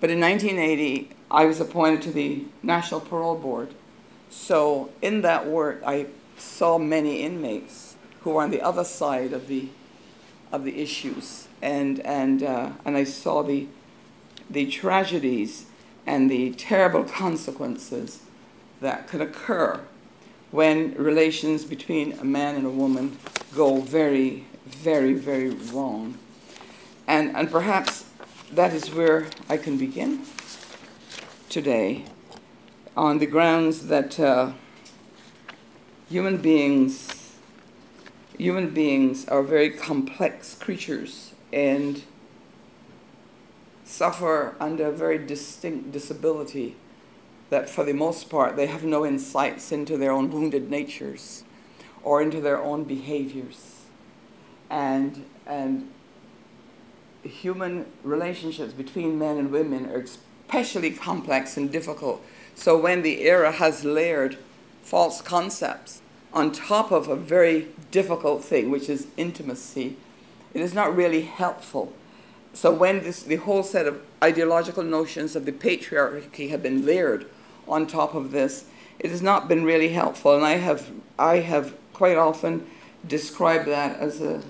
But 0.00 0.10
in 0.10 0.20
1980, 0.20 1.10
I 1.30 1.44
was 1.46 1.60
appointed 1.60 2.02
to 2.02 2.12
the 2.12 2.44
National 2.62 3.00
Parole 3.00 3.36
Board. 3.36 3.74
So 4.30 4.90
in 5.02 5.22
that 5.22 5.46
work, 5.46 5.82
I 5.86 6.06
saw 6.36 6.78
many 6.78 7.22
inmates 7.22 7.96
who 8.20 8.30
were 8.30 8.42
on 8.42 8.50
the 8.50 8.62
other 8.62 8.84
side 8.84 9.32
of 9.32 9.48
the, 9.48 9.68
of 10.52 10.64
the 10.64 10.80
issues. 10.80 11.48
And, 11.64 12.00
and, 12.00 12.42
uh, 12.42 12.72
and 12.84 12.94
I 12.94 13.04
saw 13.04 13.42
the, 13.42 13.66
the 14.50 14.66
tragedies 14.66 15.64
and 16.06 16.30
the 16.30 16.50
terrible 16.50 17.04
consequences 17.04 18.20
that 18.82 19.08
can 19.08 19.22
occur 19.22 19.80
when 20.50 20.94
relations 20.94 21.64
between 21.64 22.12
a 22.18 22.24
man 22.24 22.54
and 22.54 22.66
a 22.66 22.70
woman 22.70 23.16
go 23.54 23.80
very, 23.80 24.44
very, 24.66 25.14
very 25.14 25.48
wrong. 25.48 26.18
And, 27.06 27.34
and 27.34 27.50
perhaps 27.50 28.04
that 28.52 28.74
is 28.74 28.92
where 28.92 29.28
I 29.48 29.56
can 29.56 29.78
begin 29.78 30.20
today 31.48 32.04
on 32.94 33.20
the 33.20 33.26
grounds 33.26 33.86
that 33.86 34.20
uh, 34.20 34.52
human 36.10 36.36
beings 36.36 37.22
human 38.36 38.70
beings 38.70 39.26
are 39.28 39.44
very 39.44 39.70
complex 39.70 40.56
creatures 40.56 41.33
and 41.54 42.02
suffer 43.84 44.56
under 44.58 44.88
a 44.88 44.92
very 44.92 45.24
distinct 45.24 45.92
disability 45.92 46.74
that 47.48 47.70
for 47.70 47.84
the 47.84 47.92
most 47.94 48.28
part 48.28 48.56
they 48.56 48.66
have 48.66 48.82
no 48.82 49.06
insights 49.06 49.70
into 49.70 49.96
their 49.96 50.10
own 50.10 50.30
wounded 50.32 50.68
natures 50.68 51.44
or 52.02 52.20
into 52.20 52.40
their 52.40 52.60
own 52.60 52.82
behaviors. 52.82 53.82
And, 54.68 55.24
and 55.46 55.88
human 57.22 57.86
relationships 58.02 58.72
between 58.72 59.16
men 59.16 59.38
and 59.38 59.52
women 59.52 59.86
are 59.90 60.00
especially 60.00 60.90
complex 60.90 61.56
and 61.56 61.70
difficult. 61.70 62.20
So 62.56 62.76
when 62.76 63.02
the 63.02 63.22
era 63.22 63.52
has 63.52 63.84
layered 63.84 64.38
false 64.82 65.22
concepts 65.22 66.02
on 66.32 66.50
top 66.50 66.90
of 66.90 67.08
a 67.08 67.14
very 67.14 67.68
difficult 67.92 68.42
thing, 68.42 68.72
which 68.72 68.88
is 68.88 69.06
intimacy, 69.16 69.96
it 70.54 70.60
is 70.60 70.72
not 70.72 70.94
really 70.94 71.22
helpful. 71.22 71.92
So 72.52 72.72
when 72.72 73.02
this, 73.02 73.22
the 73.22 73.36
whole 73.36 73.64
set 73.64 73.86
of 73.86 74.00
ideological 74.22 74.84
notions 74.84 75.34
of 75.34 75.44
the 75.44 75.52
patriarchy 75.52 76.50
have 76.50 76.62
been 76.62 76.86
layered 76.86 77.26
on 77.66 77.86
top 77.86 78.14
of 78.14 78.30
this. 78.30 78.66
It 79.00 79.10
has 79.10 79.20
not 79.20 79.48
been 79.48 79.64
really 79.64 79.88
helpful, 79.88 80.36
and 80.36 80.44
I 80.44 80.52
have, 80.52 80.90
I 81.18 81.38
have 81.38 81.74
quite 81.92 82.16
often 82.16 82.66
described 83.06 83.66
that 83.66 83.98
as 83.98 84.20
a, 84.20 84.42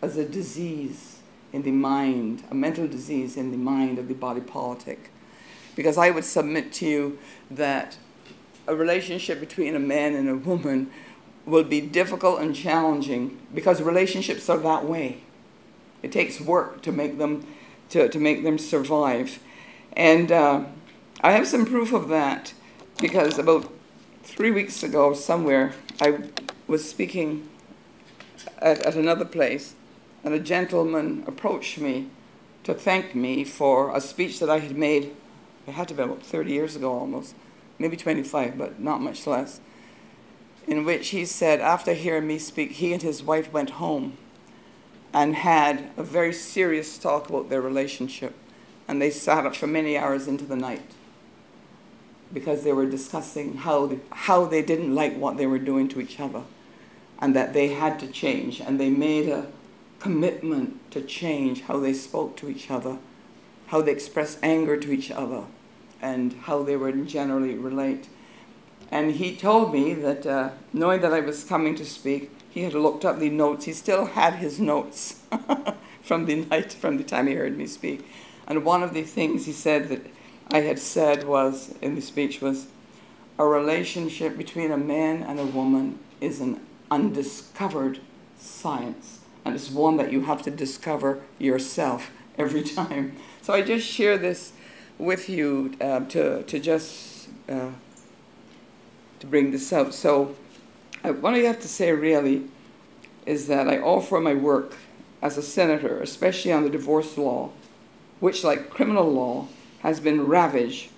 as 0.00 0.16
a 0.16 0.24
disease 0.24 1.18
in 1.52 1.62
the 1.62 1.72
mind, 1.72 2.44
a 2.50 2.54
mental 2.54 2.86
disease 2.86 3.36
in 3.36 3.50
the 3.50 3.56
mind 3.56 3.98
of 3.98 4.08
the 4.08 4.14
body 4.14 4.40
politic. 4.40 5.10
Because 5.74 5.98
I 5.98 6.10
would 6.10 6.24
submit 6.24 6.72
to 6.74 6.86
you 6.86 7.18
that 7.50 7.98
a 8.66 8.74
relationship 8.74 9.40
between 9.40 9.74
a 9.74 9.80
man 9.80 10.14
and 10.14 10.28
a 10.28 10.36
woman 10.36 10.90
will 11.46 11.64
be 11.64 11.80
difficult 11.80 12.40
and 12.40 12.54
challenging 12.54 13.38
because 13.54 13.80
relationships 13.80 14.50
are 14.50 14.58
that 14.58 14.84
way. 14.84 15.22
It 16.02 16.12
takes 16.12 16.40
work 16.40 16.82
to 16.82 16.92
make 16.92 17.18
them 17.18 17.46
to, 17.90 18.08
to 18.08 18.18
make 18.18 18.42
them 18.42 18.58
survive. 18.58 19.38
And 19.92 20.30
uh, 20.32 20.64
I 21.20 21.32
have 21.32 21.46
some 21.46 21.64
proof 21.64 21.92
of 21.92 22.08
that 22.08 22.52
because 23.00 23.38
about 23.38 23.72
three 24.22 24.50
weeks 24.50 24.82
ago, 24.82 25.14
somewhere, 25.14 25.72
I 26.00 26.18
was 26.66 26.88
speaking 26.88 27.48
at, 28.58 28.82
at 28.82 28.96
another 28.96 29.24
place, 29.24 29.74
and 30.24 30.34
a 30.34 30.40
gentleman 30.40 31.24
approached 31.26 31.78
me 31.78 32.08
to 32.64 32.74
thank 32.74 33.14
me 33.14 33.44
for 33.44 33.94
a 33.94 34.00
speech 34.00 34.40
that 34.40 34.50
I 34.50 34.58
had 34.58 34.76
made. 34.76 35.14
It 35.66 35.72
had 35.72 35.88
to 35.88 35.94
be 35.94 36.02
about 36.02 36.22
30 36.22 36.52
years 36.52 36.74
ago 36.74 36.92
almost, 36.92 37.34
maybe 37.78 37.96
25, 37.96 38.58
but 38.58 38.80
not 38.80 39.00
much 39.00 39.26
less. 39.26 39.60
In 40.66 40.84
which 40.84 41.08
he 41.08 41.24
said, 41.24 41.60
after 41.60 41.92
hearing 41.94 42.26
me 42.26 42.38
speak, 42.38 42.72
he 42.72 42.92
and 42.92 43.02
his 43.02 43.22
wife 43.22 43.52
went 43.52 43.70
home 43.70 44.16
and 45.12 45.36
had 45.36 45.90
a 45.96 46.02
very 46.02 46.32
serious 46.32 46.98
talk 46.98 47.28
about 47.28 47.48
their 47.48 47.60
relationship. 47.60 48.34
And 48.88 49.00
they 49.00 49.10
sat 49.10 49.46
up 49.46 49.54
for 49.54 49.66
many 49.66 49.96
hours 49.96 50.26
into 50.26 50.44
the 50.44 50.56
night 50.56 50.92
because 52.32 52.64
they 52.64 52.72
were 52.72 52.86
discussing 52.86 53.58
how 53.58 53.86
they, 53.86 54.00
how 54.10 54.44
they 54.44 54.62
didn't 54.62 54.94
like 54.94 55.16
what 55.16 55.36
they 55.36 55.46
were 55.46 55.58
doing 55.58 55.88
to 55.88 56.00
each 56.00 56.18
other 56.18 56.42
and 57.20 57.34
that 57.34 57.52
they 57.54 57.68
had 57.68 57.98
to 58.00 58.06
change. 58.08 58.60
And 58.60 58.78
they 58.78 58.90
made 58.90 59.28
a 59.28 59.46
commitment 60.00 60.90
to 60.90 61.00
change 61.00 61.62
how 61.62 61.78
they 61.78 61.92
spoke 61.92 62.36
to 62.36 62.48
each 62.48 62.70
other, 62.70 62.98
how 63.68 63.80
they 63.82 63.92
expressed 63.92 64.38
anger 64.42 64.76
to 64.76 64.92
each 64.92 65.10
other, 65.10 65.44
and 66.02 66.32
how 66.32 66.62
they 66.62 66.76
would 66.76 67.06
generally 67.06 67.54
relate. 67.54 68.08
And 68.90 69.12
he 69.12 69.34
told 69.36 69.72
me 69.72 69.94
that, 69.94 70.26
uh, 70.26 70.50
knowing 70.72 71.00
that 71.00 71.12
I 71.12 71.20
was 71.20 71.44
coming 71.44 71.74
to 71.76 71.84
speak, 71.84 72.30
he 72.48 72.62
had 72.62 72.74
looked 72.74 73.04
up 73.04 73.18
the 73.18 73.30
notes. 73.30 73.64
He 73.64 73.72
still 73.72 74.06
had 74.06 74.34
his 74.34 74.60
notes 74.60 75.20
from 76.02 76.26
the 76.26 76.36
night, 76.46 76.72
from 76.72 76.96
the 76.96 77.04
time 77.04 77.26
he 77.26 77.34
heard 77.34 77.56
me 77.56 77.66
speak. 77.66 78.08
And 78.46 78.64
one 78.64 78.82
of 78.82 78.94
the 78.94 79.02
things 79.02 79.46
he 79.46 79.52
said 79.52 79.88
that 79.88 80.06
I 80.50 80.60
had 80.60 80.78
said 80.78 81.24
was, 81.24 81.74
in 81.82 81.96
the 81.96 82.00
speech, 82.00 82.40
was 82.40 82.68
a 83.38 83.44
relationship 83.44 84.38
between 84.38 84.70
a 84.70 84.78
man 84.78 85.22
and 85.22 85.38
a 85.38 85.44
woman 85.44 85.98
is 86.20 86.40
an 86.40 86.60
undiscovered 86.90 88.00
science. 88.38 89.20
And 89.44 89.54
it's 89.54 89.70
one 89.70 89.96
that 89.96 90.12
you 90.12 90.22
have 90.22 90.42
to 90.42 90.50
discover 90.50 91.22
yourself 91.38 92.10
every 92.38 92.62
time. 92.62 93.16
So 93.42 93.52
I 93.52 93.62
just 93.62 93.86
share 93.86 94.16
this 94.16 94.52
with 94.98 95.28
you 95.28 95.74
uh, 95.80 96.00
to, 96.00 96.42
to 96.44 96.58
just 96.58 97.28
uh, 97.48 97.70
to 99.20 99.26
bring 99.26 99.50
this 99.50 99.72
up. 99.72 99.92
So 99.92 100.34
what 101.02 101.34
I 101.34 101.38
have 101.38 101.60
to 101.60 101.68
say 101.68 101.92
really 101.92 102.48
is 103.24 103.46
that 103.48 103.68
I 103.68 103.78
offer 103.78 104.20
my 104.20 104.34
work 104.34 104.74
as 105.22 105.36
a 105.36 105.42
senator, 105.42 106.00
especially 106.00 106.52
on 106.52 106.62
the 106.62 106.70
divorce 106.70 107.16
law, 107.18 107.50
which 108.20 108.44
like 108.44 108.70
criminal 108.70 109.10
law 109.10 109.48
has 109.80 110.00
been 110.00 110.26
ravaged 110.26 110.90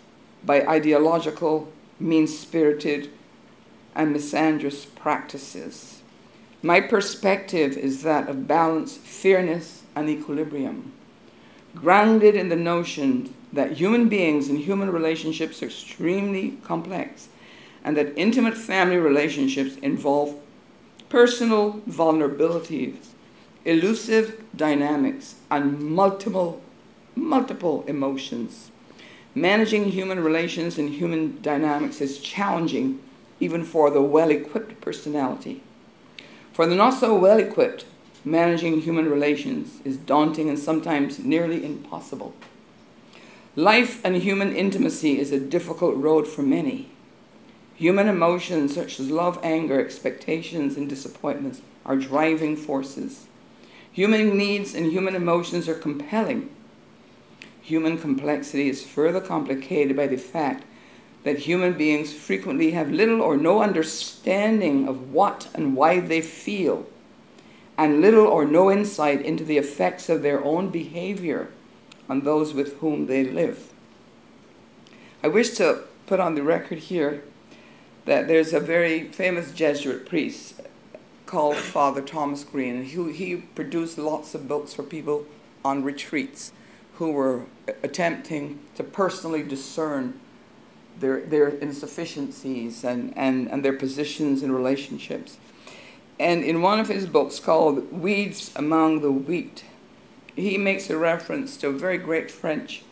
by 0.45 0.67
ideological, 0.67 1.73
mean-spirited, 1.99 3.11
and 3.95 4.15
misandrous 4.15 4.87
practices. 4.95 6.03
My 6.63 6.81
perspective 6.81 7.77
is 7.77 8.03
that 8.03 8.29
of 8.29 8.47
balance, 8.47 8.97
fairness, 8.97 9.83
and 9.95 10.09
equilibrium, 10.09 10.93
grounded 11.75 12.35
in 12.35 12.49
the 12.49 12.57
notion 12.57 13.35
that 13.53 13.73
human 13.73 14.09
beings 14.09 14.49
and 14.49 14.59
human 14.59 14.91
relationships 14.91 15.63
are 15.63 15.67
extremely 15.67 16.59
complex 16.63 17.29
and 17.89 17.97
that 17.97 18.13
intimate 18.19 18.55
family 18.55 18.99
relationships 18.99 19.77
involve 19.77 20.39
personal 21.09 21.81
vulnerabilities, 21.89 22.97
elusive 23.65 24.45
dynamics, 24.55 25.37
and 25.51 25.81
multiple, 25.81 26.61
multiple 27.15 27.85
emotions. 27.87 28.71
Managing 29.35 29.87
human 29.87 30.21
relations 30.21 30.77
and 30.77 30.91
human 30.91 31.41
dynamics 31.41 32.03
is 32.03 32.19
challenging 32.19 33.01
even 33.41 33.65
for 33.65 33.89
the 33.89 34.03
well-equipped 34.03 34.79
personality. 34.83 35.63
For 36.53 36.67
the 36.67 36.75
not 36.75 36.91
so 36.91 37.17
well 37.17 37.39
equipped, 37.39 37.87
managing 38.23 38.83
human 38.83 39.09
relations 39.09 39.81
is 39.87 39.97
daunting 39.97 40.51
and 40.51 40.59
sometimes 40.59 41.21
nearly 41.21 41.65
impossible. 41.65 42.35
Life 43.57 44.05
and 44.05 44.17
human 44.17 44.55
intimacy 44.55 45.19
is 45.19 45.33
a 45.33 45.41
difficult 45.41 45.97
road 45.97 46.29
for 46.29 46.43
many. 46.43 46.91
Human 47.79 48.09
emotions 48.09 48.75
such 48.75 48.99
as 48.99 49.09
love, 49.09 49.39
anger, 49.41 49.81
expectations, 49.81 50.77
and 50.77 50.89
disappointments 50.89 51.61
are 51.87 51.95
driving 51.95 52.57
forces. 52.57 53.29
Human 53.93 54.37
needs 54.37 54.75
and 54.75 54.91
human 54.91 55.15
emotions 55.15 55.69
are 55.69 55.77
compelling. 55.77 56.51
Human 57.63 57.97
complexity 57.97 58.69
is 58.69 58.83
further 58.85 59.21
complicated 59.21 59.97
by 59.97 60.09
the 60.09 60.17
fact 60.17 60.65
that 61.23 61.39
human 61.39 61.75
beings 61.75 62.13
frequently 62.13 62.73
have 62.73 62.91
little 62.91 63.23
or 63.23 63.37
no 63.37 63.63
understanding 63.63 64.89
of 64.89 65.13
what 65.13 65.47
and 65.55 65.77
why 65.77 66.01
they 66.01 66.21
feel, 66.21 66.85
and 67.77 68.01
little 68.01 68.27
or 68.27 68.45
no 68.45 68.73
insight 68.73 69.23
into 69.23 69.45
the 69.45 69.57
effects 69.57 70.09
of 70.09 70.23
their 70.23 70.43
own 70.43 70.69
behavior 70.71 71.49
on 72.09 72.23
those 72.23 72.53
with 72.53 72.79
whom 72.79 73.07
they 73.07 73.23
live. 73.23 73.73
I 75.23 75.29
wish 75.29 75.51
to 75.51 75.85
put 76.09 76.19
on 76.19 76.35
the 76.35 76.43
record 76.43 76.79
here 76.79 77.23
that 78.09 78.27
there's 78.27 78.55
a 78.55 78.61
very 78.61 79.05
famous 79.05 79.53
Jesuit 79.53 80.07
priest 80.07 80.55
called 81.27 81.57
Father 81.75 82.01
Thomas 82.01 82.43
Green. 82.43 82.83
He, 82.83 83.13
he 83.13 83.37
produced 83.37 83.99
lots 83.99 84.35
of 84.35 84.49
books 84.49 84.73
for 84.73 84.83
people 84.83 85.27
on 85.63 85.85
retreats 85.85 86.53
who 86.95 87.13
were 87.13 87.45
attempting 87.83 88.61
to 88.77 88.83
personally 88.83 89.43
discern 89.43 90.19
their, 90.99 91.21
their 91.21 91.49
insufficiencies 91.49 92.83
and, 92.83 93.13
and, 93.15 93.47
and 93.51 93.63
their 93.63 93.75
positions 93.75 94.43
and 94.43 94.57
relationships. 94.57 95.37
And 96.19 96.43
in 96.43 96.63
one 96.63 96.81
of 96.81 96.89
his 96.89 97.05
books 97.05 97.39
called 97.39 97.93
Weeds 97.93 98.53
Among 98.57 99.03
the 99.03 99.13
Wheat, 99.13 99.65
he 100.35 100.57
makes 100.57 100.89
a 100.89 100.97
reference 100.97 101.59
to 101.59 101.69
a 101.69 101.73
very 101.73 101.99
great 101.99 102.31
French 102.31 102.83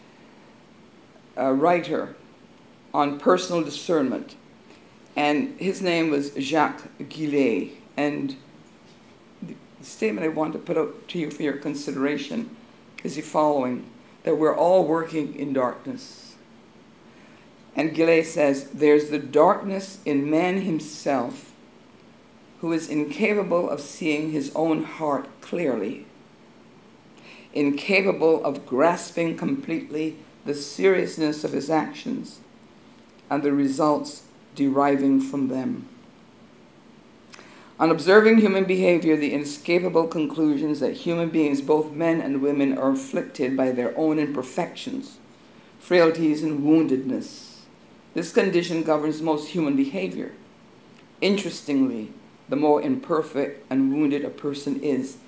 uh, 1.39 1.53
writer 1.53 2.17
on 2.93 3.19
personal 3.19 3.63
discernment. 3.63 4.37
And 5.17 5.59
his 5.59 5.81
name 5.81 6.11
was 6.11 6.33
Jacques 6.39 6.89
Guillet. 7.09 7.73
And 7.97 8.37
the 9.43 9.55
statement 9.81 10.27
I 10.27 10.29
want 10.29 10.53
to 10.53 10.59
put 10.59 10.77
out 10.77 11.09
to 11.09 11.19
you 11.19 11.31
for 11.31 11.43
your 11.43 11.57
consideration 11.57 12.55
is 13.03 13.17
the 13.17 13.23
following 13.23 13.87
that 14.25 14.37
we're 14.37 14.55
all 14.55 14.85
working 14.85 15.35
in 15.35 15.55
darkness. 15.55 16.37
And 17.75 17.95
Guillet 17.95 18.27
says, 18.27 18.71
There's 18.71 19.09
the 19.09 19.19
darkness 19.19 19.99
in 20.05 20.29
man 20.29 20.63
himself 20.63 21.53
who 22.61 22.73
is 22.73 22.89
incapable 22.89 23.71
of 23.71 23.81
seeing 23.81 24.33
his 24.33 24.51
own 24.55 24.83
heart 24.83 25.29
clearly, 25.41 26.07
incapable 27.53 28.45
of 28.45 28.67
grasping 28.67 29.37
completely 29.37 30.17
the 30.45 30.55
seriousness 30.55 31.45
of 31.45 31.53
his 31.53 31.69
actions 31.69 32.41
and 33.29 33.43
the 33.43 33.53
results 33.53 34.23
deriving 34.57 35.21
from 35.21 35.49
them. 35.49 35.87
On 37.79 37.91
observing 37.91 38.39
human 38.39 38.65
behavior, 38.65 39.17
the 39.17 39.35
inescapable 39.35 40.09
conclusions 40.09 40.81
that 40.81 40.95
human 40.95 41.29
beings, 41.29 41.61
both 41.61 41.93
men 41.93 42.23
and 42.23 42.41
women, 42.41 42.77
are 42.77 42.93
afflicted 42.93 43.55
by 43.55 43.71
their 43.71 43.97
own 43.99 44.19
imperfections, 44.19 45.19
frailties, 45.79 46.43
and 46.43 46.65
woundedness. 46.65 47.61
This 48.15 48.33
condition 48.33 48.83
governs 48.83 49.21
most 49.21 49.49
human 49.49 49.77
behavior. 49.77 50.33
Interestingly, 51.21 52.13
the 52.49 52.57
more 52.57 52.81
imperfect 52.81 53.67
and 53.69 53.93
wounded 53.93 54.25
a 54.25 54.31
person 54.31 54.81
is, 54.81 55.19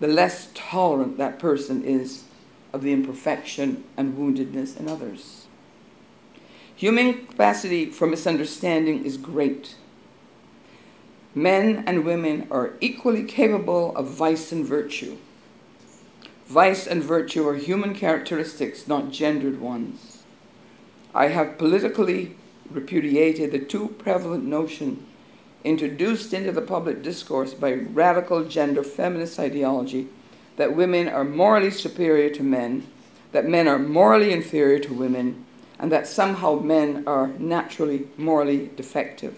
the 0.00 0.08
less 0.08 0.48
tolerant 0.54 1.18
that 1.18 1.38
person 1.38 1.84
is 1.84 2.24
of 2.72 2.80
the 2.80 2.92
imperfection 2.92 3.84
and 3.98 4.16
woundedness 4.16 4.78
in 4.80 4.88
others. 4.88 5.39
Human 6.80 7.26
capacity 7.26 7.90
for 7.90 8.06
misunderstanding 8.06 9.04
is 9.04 9.18
great 9.18 9.74
men 11.34 11.84
and 11.86 12.06
women 12.06 12.48
are 12.50 12.72
equally 12.80 13.24
capable 13.24 13.94
of 13.96 14.08
vice 14.08 14.50
and 14.50 14.64
virtue. 14.64 15.18
Vice 16.46 16.86
and 16.86 17.02
virtue 17.02 17.46
are 17.46 17.56
human 17.56 17.94
characteristics, 17.94 18.88
not 18.88 19.10
gendered 19.10 19.60
ones. 19.60 20.22
I 21.14 21.26
have 21.28 21.58
politically 21.58 22.34
repudiated 22.70 23.52
the 23.52 23.58
too 23.58 23.94
prevalent 23.98 24.44
notion 24.44 25.06
introduced 25.62 26.32
into 26.32 26.50
the 26.50 26.62
public 26.62 27.02
discourse 27.02 27.52
by 27.52 27.74
radical 27.74 28.44
gender 28.44 28.82
feminist 28.82 29.38
ideology 29.38 30.08
that 30.56 30.74
women 30.74 31.10
are 31.10 31.24
morally 31.24 31.70
superior 31.70 32.30
to 32.30 32.42
men, 32.42 32.86
that 33.32 33.46
men 33.46 33.68
are 33.68 33.78
morally 33.78 34.32
inferior 34.32 34.78
to 34.78 34.94
women, 34.94 35.44
and 35.80 35.90
that 35.90 36.06
somehow 36.06 36.60
men 36.60 37.02
are 37.06 37.28
naturally 37.38 38.06
morally 38.18 38.70
defective. 38.76 39.36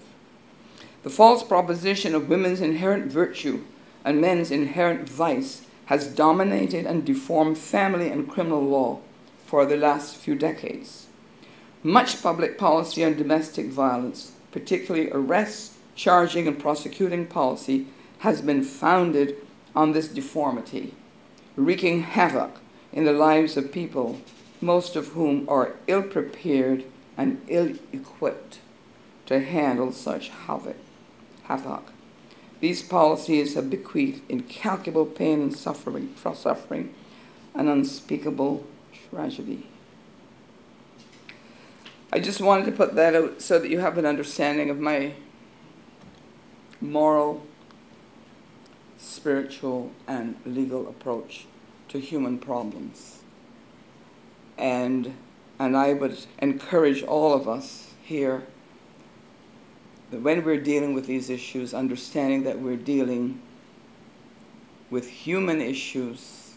The 1.04 1.10
false 1.10 1.42
proposition 1.44 2.14
of 2.14 2.28
women's 2.28 2.60
inherent 2.60 3.10
virtue 3.10 3.62
and 4.04 4.20
men's 4.20 4.50
inherent 4.50 5.08
vice 5.08 5.64
has 5.86 6.08
dominated 6.08 6.84
and 6.84 7.04
deformed 7.04 7.58
family 7.58 8.08
and 8.08 8.28
criminal 8.28 8.62
law 8.62 8.98
for 9.46 9.64
the 9.64 9.76
last 9.76 10.16
few 10.16 10.34
decades. 10.34 11.06
Much 11.84 12.20
public 12.22 12.58
policy 12.58 13.04
on 13.04 13.16
domestic 13.16 13.66
violence, 13.66 14.32
particularly 14.50 15.10
arrests, 15.12 15.76
charging, 15.94 16.48
and 16.48 16.58
prosecuting 16.58 17.26
policy, 17.26 17.86
has 18.18 18.40
been 18.40 18.62
founded 18.62 19.36
on 19.76 19.92
this 19.92 20.08
deformity, 20.08 20.94
wreaking 21.56 22.02
havoc 22.02 22.58
in 22.92 23.04
the 23.04 23.12
lives 23.12 23.56
of 23.56 23.72
people, 23.72 24.20
most 24.62 24.96
of 24.96 25.08
whom 25.08 25.48
are 25.48 25.74
ill 25.86 26.02
prepared 26.02 26.84
and 27.16 27.42
ill 27.48 27.74
equipped 27.92 28.60
to 29.26 29.40
handle 29.40 29.92
such 29.92 30.28
havoc. 30.28 30.76
These 32.60 32.82
policies 32.82 33.54
have 33.54 33.68
bequeathed 33.68 34.22
incalculable 34.28 35.06
pain 35.06 35.42
and 35.42 35.56
suffering, 35.56 36.14
suffering, 36.16 36.94
and 37.54 37.68
unspeakable 37.68 38.64
tragedy. 39.10 39.66
I 42.12 42.20
just 42.20 42.40
wanted 42.40 42.66
to 42.66 42.72
put 42.72 42.94
that 42.94 43.14
out 43.14 43.42
so 43.42 43.58
that 43.58 43.70
you 43.70 43.80
have 43.80 43.98
an 43.98 44.06
understanding 44.06 44.70
of 44.70 44.78
my 44.78 45.14
moral, 46.80 47.44
spiritual, 48.98 49.92
and 50.06 50.36
legal 50.44 50.88
approach 50.88 51.46
to 51.88 51.98
human 51.98 52.38
problems. 52.38 53.21
And, 54.58 55.14
and 55.58 55.76
I 55.76 55.92
would 55.92 56.18
encourage 56.38 57.02
all 57.02 57.34
of 57.34 57.48
us 57.48 57.92
here 58.02 58.44
that 60.10 60.20
when 60.20 60.44
we're 60.44 60.60
dealing 60.60 60.92
with 60.92 61.06
these 61.06 61.30
issues, 61.30 61.72
understanding 61.72 62.44
that 62.44 62.60
we're 62.60 62.76
dealing 62.76 63.40
with 64.90 65.08
human 65.08 65.60
issues, 65.60 66.54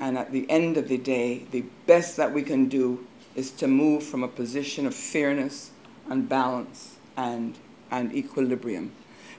and 0.00 0.18
at 0.18 0.32
the 0.32 0.50
end 0.50 0.76
of 0.76 0.88
the 0.88 0.98
day, 0.98 1.46
the 1.52 1.64
best 1.86 2.16
that 2.16 2.32
we 2.32 2.42
can 2.42 2.68
do 2.68 3.06
is 3.36 3.52
to 3.52 3.68
move 3.68 4.02
from 4.02 4.24
a 4.24 4.28
position 4.28 4.86
of 4.86 4.94
fairness 4.94 5.70
and 6.10 6.28
balance 6.28 6.96
and, 7.16 7.56
and 7.92 8.12
equilibrium, 8.12 8.90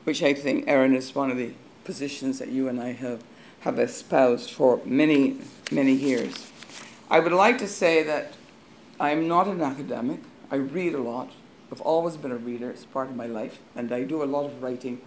which 0.05 0.23
I 0.23 0.33
think, 0.33 0.63
Erin, 0.67 0.95
is 0.95 1.13
one 1.13 1.29
of 1.29 1.37
the 1.37 1.51
positions 1.83 2.39
that 2.39 2.47
you 2.47 2.69
and 2.69 2.79
I 2.79 2.93
have, 2.93 3.21
have 3.61 3.79
espoused 3.79 4.49
for 4.51 4.79
many, 4.85 5.39
many 5.69 5.91
years. 5.91 6.52
I 7.09 7.19
would 7.19 7.31
like 7.31 7.57
to 7.59 7.67
say 7.67 8.03
that 8.03 8.33
I'm 8.99 9.27
not 9.27 9.47
an 9.47 9.61
academic. 9.61 10.19
I 10.49 10.55
read 10.55 10.93
a 10.93 11.01
lot. 11.01 11.31
I've 11.71 11.81
always 11.81 12.17
been 12.17 12.31
a 12.31 12.37
reader, 12.37 12.69
it's 12.69 12.85
part 12.85 13.09
of 13.09 13.15
my 13.15 13.25
life, 13.25 13.59
and 13.75 13.91
I 13.91 14.03
do 14.03 14.21
a 14.21 14.25
lot 14.25 14.45
of 14.45 14.61
writing. 14.61 15.01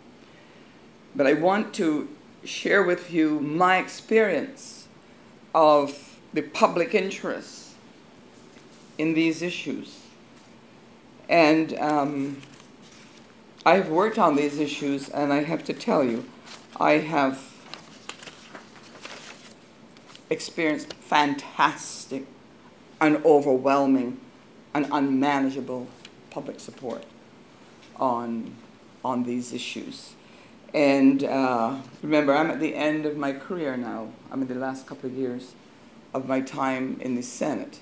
But 1.14 1.26
I 1.26 1.34
want 1.34 1.72
to 1.74 2.08
share 2.44 2.82
with 2.82 3.12
you 3.12 3.40
my 3.40 3.78
experience 3.78 4.88
of 5.54 6.18
the 6.32 6.42
public 6.42 6.94
interest 6.94 7.74
in 8.98 9.14
these 9.14 9.42
issues. 9.42 10.00
And 11.28 11.78
um, 11.78 12.42
I've 13.64 13.88
worked 13.88 14.18
on 14.18 14.36
these 14.36 14.58
issues, 14.58 15.08
and 15.08 15.32
I 15.32 15.44
have 15.44 15.64
to 15.64 15.72
tell 15.72 16.04
you, 16.04 16.24
I 16.78 16.98
have 16.98 17.40
experienced 20.30 20.92
fantastic 20.94 22.26
and 23.00 23.24
overwhelming 23.24 24.20
and 24.74 24.86
unmanageable 24.90 25.86
public 26.30 26.60
support 26.60 27.04
on, 27.96 28.54
on 29.04 29.24
these 29.24 29.52
issues. 29.52 30.14
And 30.74 31.24
uh, 31.24 31.78
remember, 32.02 32.34
I'm 32.34 32.50
at 32.50 32.60
the 32.60 32.74
end 32.74 33.06
of 33.06 33.16
my 33.16 33.32
career 33.32 33.76
now. 33.76 34.08
I'm 34.30 34.42
in 34.42 34.48
the 34.48 34.54
last 34.54 34.86
couple 34.86 35.08
of 35.08 35.16
years 35.16 35.54
of 36.12 36.26
my 36.28 36.40
time 36.40 36.98
in 37.00 37.14
the 37.14 37.22
Senate. 37.22 37.80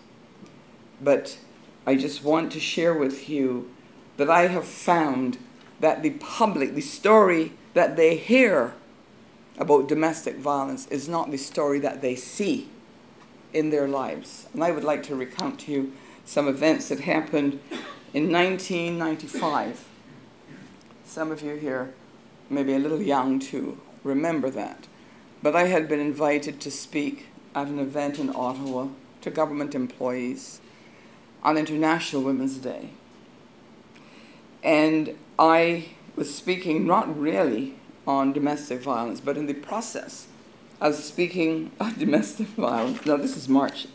But 1.01 1.39
I 1.87 1.97
just 1.97 2.23
want 2.23 2.53
to 2.53 2.61
share 2.61 2.95
with 2.95 3.29
you 3.29 3.71
that 4.17 4.31
I 4.31 4.47
have 4.49 4.65
found 4.65 5.39
that 5.81 6.03
the 6.03 6.11
public, 6.11 6.75
the 6.75 6.81
story 6.81 7.53
that 7.75 7.97
they 7.97 8.17
hear 8.17 8.75
about 9.59 9.89
domestic 9.89 10.37
violence 10.37 10.87
is 10.89 11.09
not 11.09 11.31
the 11.31 11.37
story 11.37 11.79
that 11.81 12.01
they 12.01 12.17
see 12.17 12.69
in 13.53 13.71
their 13.71 13.87
lives. 13.87 14.49
And 14.53 14.65
I 14.65 14.71
would 14.71 14.85
like 14.85 15.03
to 15.05 15.15
recount 15.15 15.61
to 15.61 15.73
you 15.73 15.93
some 16.25 16.49
events 16.49 16.89
that 16.89 17.01
happened 17.01 17.61
in 18.13 18.33
1995. 18.33 19.89
Some 21.05 21.31
of 21.31 21.43
you 21.43 21.55
here 21.55 21.95
may 22.51 22.63
be 22.63 22.75
a 22.75 22.79
little 22.79 23.01
young 23.01 23.39
to 23.39 23.81
remember 24.03 24.51
that. 24.51 24.89
But 25.43 25.55
I 25.55 25.67
had 25.67 25.89
been 25.89 26.01
invited 26.01 26.61
to 26.61 26.71
speak 26.71 27.27
at 27.55 27.69
an 27.69 27.79
event 27.79 28.19
in 28.19 28.35
Ottawa 28.35 28.89
to 29.21 29.31
government 29.31 29.75
employees 29.75 30.61
on 31.43 31.57
International 31.57 32.23
Women's 32.23 32.57
Day. 32.59 32.91
And 34.63 35.17
I 35.39 35.91
was 36.17 36.35
speaking 36.35 36.87
not 36.87 37.19
really 37.19 37.75
on 38.07 38.33
domestic 38.33 38.81
violence, 38.81 39.21
but 39.21 39.37
in 39.37 39.47
the 39.47 39.55
process 39.55 40.27
of 40.81 40.95
speaking 40.95 41.71
on 41.81 41.99
domestic 41.99 42.49
violence. 42.49 43.05
Now, 43.07 43.17
this 43.17 43.37
is 43.37 43.49
March 43.49 43.87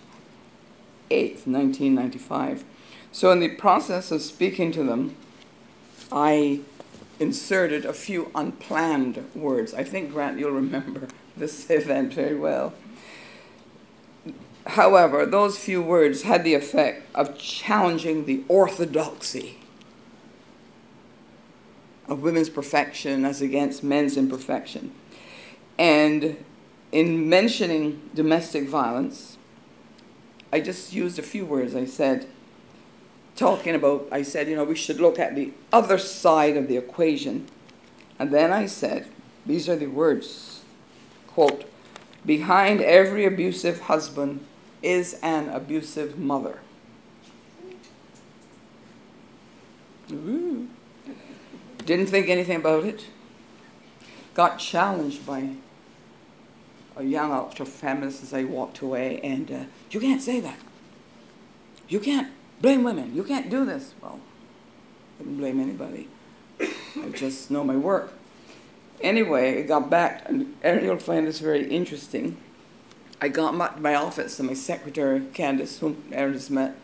8th, 1.12 1.48
1995. 1.48 2.64
So, 3.12 3.32
in 3.32 3.40
the 3.40 3.56
process 3.56 4.12
of 4.12 4.22
speaking 4.22 4.72
to 4.74 4.84
them, 4.84 5.16
I 6.12 6.62
inserted 7.20 7.86
a 7.86 7.94
few 7.94 8.32
unplanned 8.34 9.26
words. 9.36 9.74
I 9.74 9.84
think, 9.84 10.12
Grant, 10.12 10.40
you'll 10.40 10.52
remember 10.52 11.08
this 11.38 11.70
event 11.70 12.14
very 12.14 12.36
well. 12.36 12.74
However, 14.68 15.26
those 15.26 15.58
few 15.58 15.82
words 15.82 16.24
had 16.24 16.44
the 16.44 16.54
effect 16.54 17.04
of 17.16 17.38
challenging 17.38 18.26
the 18.26 18.44
orthodoxy 18.48 19.58
of 22.10 22.22
women's 22.22 22.50
perfection 22.50 23.24
as 23.24 23.42
against 23.42 23.84
men's 23.84 24.18
imperfection. 24.18 24.92
And 25.78 26.44
in 26.92 27.30
mentioning 27.30 28.10
domestic 28.14 28.68
violence, 28.68 29.38
I 30.52 30.60
just 30.60 30.92
used 30.92 31.20
a 31.20 31.22
few 31.22 31.46
words. 31.46 31.76
I 31.76 31.86
said, 31.86 32.26
talking 33.36 33.76
about, 33.76 34.08
I 34.12 34.24
said, 34.24 34.50
you 34.50 34.56
know, 34.56 34.64
we 34.64 34.76
should 34.76 35.00
look 35.00 35.20
at 35.20 35.36
the 35.36 35.54
other 35.72 35.98
side 35.98 36.58
of 36.58 36.68
the 36.68 36.76
equation. 36.76 37.48
And 38.18 38.32
then 38.32 38.52
I 38.52 38.66
said, 38.66 39.08
these 39.46 39.70
are 39.70 39.76
the 39.76 39.88
words, 39.88 40.64
quote, 41.28 41.70
behind 42.26 42.82
every 42.82 43.26
abusive 43.26 43.82
husband 43.82 44.46
is 44.82 45.20
an 45.22 45.50
abusive 45.50 46.18
mother. 46.18 46.60
Ooh. 50.12 50.68
Didn't 51.90 52.06
think 52.06 52.30
anything 52.30 52.58
about 52.58 52.84
it. 52.84 53.08
Got 54.36 54.60
challenged 54.60 55.26
by 55.26 55.56
a 56.96 57.04
young 57.04 57.32
ultra 57.32 57.66
feminist 57.66 58.22
as 58.22 58.32
I 58.32 58.44
walked 58.44 58.82
away, 58.82 59.20
and 59.24 59.52
uh, 59.52 59.64
you 59.90 60.00
can't 60.00 60.22
say 60.22 60.40
that. 60.40 60.60
You 61.88 62.00
can't 62.00 62.32
blame 62.62 62.84
women. 62.84 63.16
You 63.16 63.24
can't 63.24 63.50
do 63.50 63.66
this. 63.66 63.96
Well, 64.04 64.20
I 65.20 65.24
didn't 65.24 65.38
blame 65.40 65.60
anybody. 65.60 66.08
I 66.62 67.10
just 67.12 67.50
know 67.50 67.64
my 67.64 67.76
work. 67.76 68.14
Anyway, 69.02 69.58
I 69.58 69.62
got 69.64 69.90
back, 69.90 70.30
and 70.30 70.54
you'll 70.62 70.98
find 70.98 71.26
this 71.26 71.40
very 71.40 71.68
interesting. 71.72 72.38
I 73.20 73.30
got 73.30 73.58
back 73.58 73.78
to 73.78 73.82
my 73.82 73.96
office, 73.96 74.38
and 74.38 74.48
my 74.48 74.54
secretary, 74.54 75.22
Candace, 75.34 75.80
whom 75.80 76.04
Ernest 76.14 76.52
met, 76.52 76.76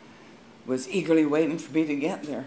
was 0.65 0.89
eagerly 0.89 1.27
waiting 1.27 1.59
for 1.59 1.71
me 1.73 1.85
to 1.85 1.95
get 1.95 2.23
there. 2.23 2.45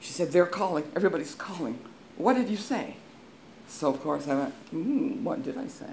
She 0.00 0.12
said, 0.12 0.32
They're 0.32 0.46
calling. 0.46 0.90
Everybody's 0.94 1.34
calling. 1.34 1.78
What 2.16 2.34
did 2.34 2.48
you 2.48 2.56
say? 2.56 2.96
So, 3.68 3.90
of 3.90 4.00
course, 4.00 4.28
I 4.28 4.34
went, 4.34 4.72
mm, 4.72 5.22
What 5.22 5.42
did 5.42 5.58
I 5.58 5.66
say? 5.66 5.90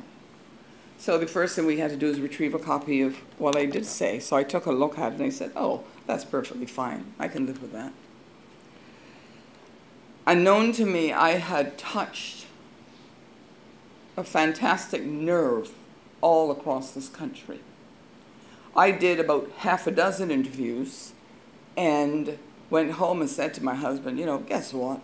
So, 0.97 1.17
the 1.17 1.27
first 1.27 1.55
thing 1.55 1.65
we 1.65 1.77
had 1.77 1.91
to 1.91 1.97
do 1.97 2.07
is 2.07 2.19
retrieve 2.19 2.53
a 2.53 2.59
copy 2.59 3.01
of 3.01 3.15
what 3.37 3.55
I 3.55 3.65
did 3.65 3.85
say. 3.85 4.19
So, 4.19 4.35
I 4.35 4.43
took 4.43 4.65
a 4.65 4.71
look 4.71 4.97
at 4.97 5.13
it 5.13 5.15
and 5.15 5.25
I 5.25 5.29
said, 5.29 5.51
Oh, 5.55 5.83
that's 6.07 6.25
perfectly 6.25 6.65
fine. 6.65 7.13
I 7.19 7.27
can 7.27 7.45
live 7.45 7.61
with 7.61 7.73
that. 7.73 7.91
Unknown 10.27 10.71
to 10.73 10.85
me, 10.85 11.11
I 11.13 11.33
had 11.33 11.77
touched 11.77 12.47
a 14.17 14.23
fantastic 14.23 15.03
nerve 15.03 15.71
all 16.21 16.49
across 16.49 16.91
this 16.91 17.09
country. 17.09 17.59
I 18.75 18.91
did 18.91 19.19
about 19.19 19.49
half 19.57 19.87
a 19.87 19.91
dozen 19.91 20.31
interviews, 20.31 21.13
and 21.77 22.39
went 22.69 22.91
home 22.91 23.21
and 23.21 23.29
said 23.29 23.53
to 23.55 23.63
my 23.63 23.75
husband, 23.75 24.19
you 24.19 24.25
know, 24.25 24.39
guess 24.39 24.73
what? 24.73 25.01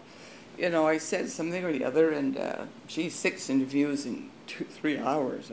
You 0.58 0.70
know, 0.70 0.88
I 0.88 0.98
said 0.98 1.30
something 1.30 1.64
or 1.64 1.72
the 1.72 1.84
other, 1.84 2.12
and 2.12 2.38
uh, 2.38 2.66
six 2.88 3.50
interviews 3.50 4.06
in 4.06 4.30
two, 4.48 4.66
three 4.66 4.98
hours. 4.98 5.52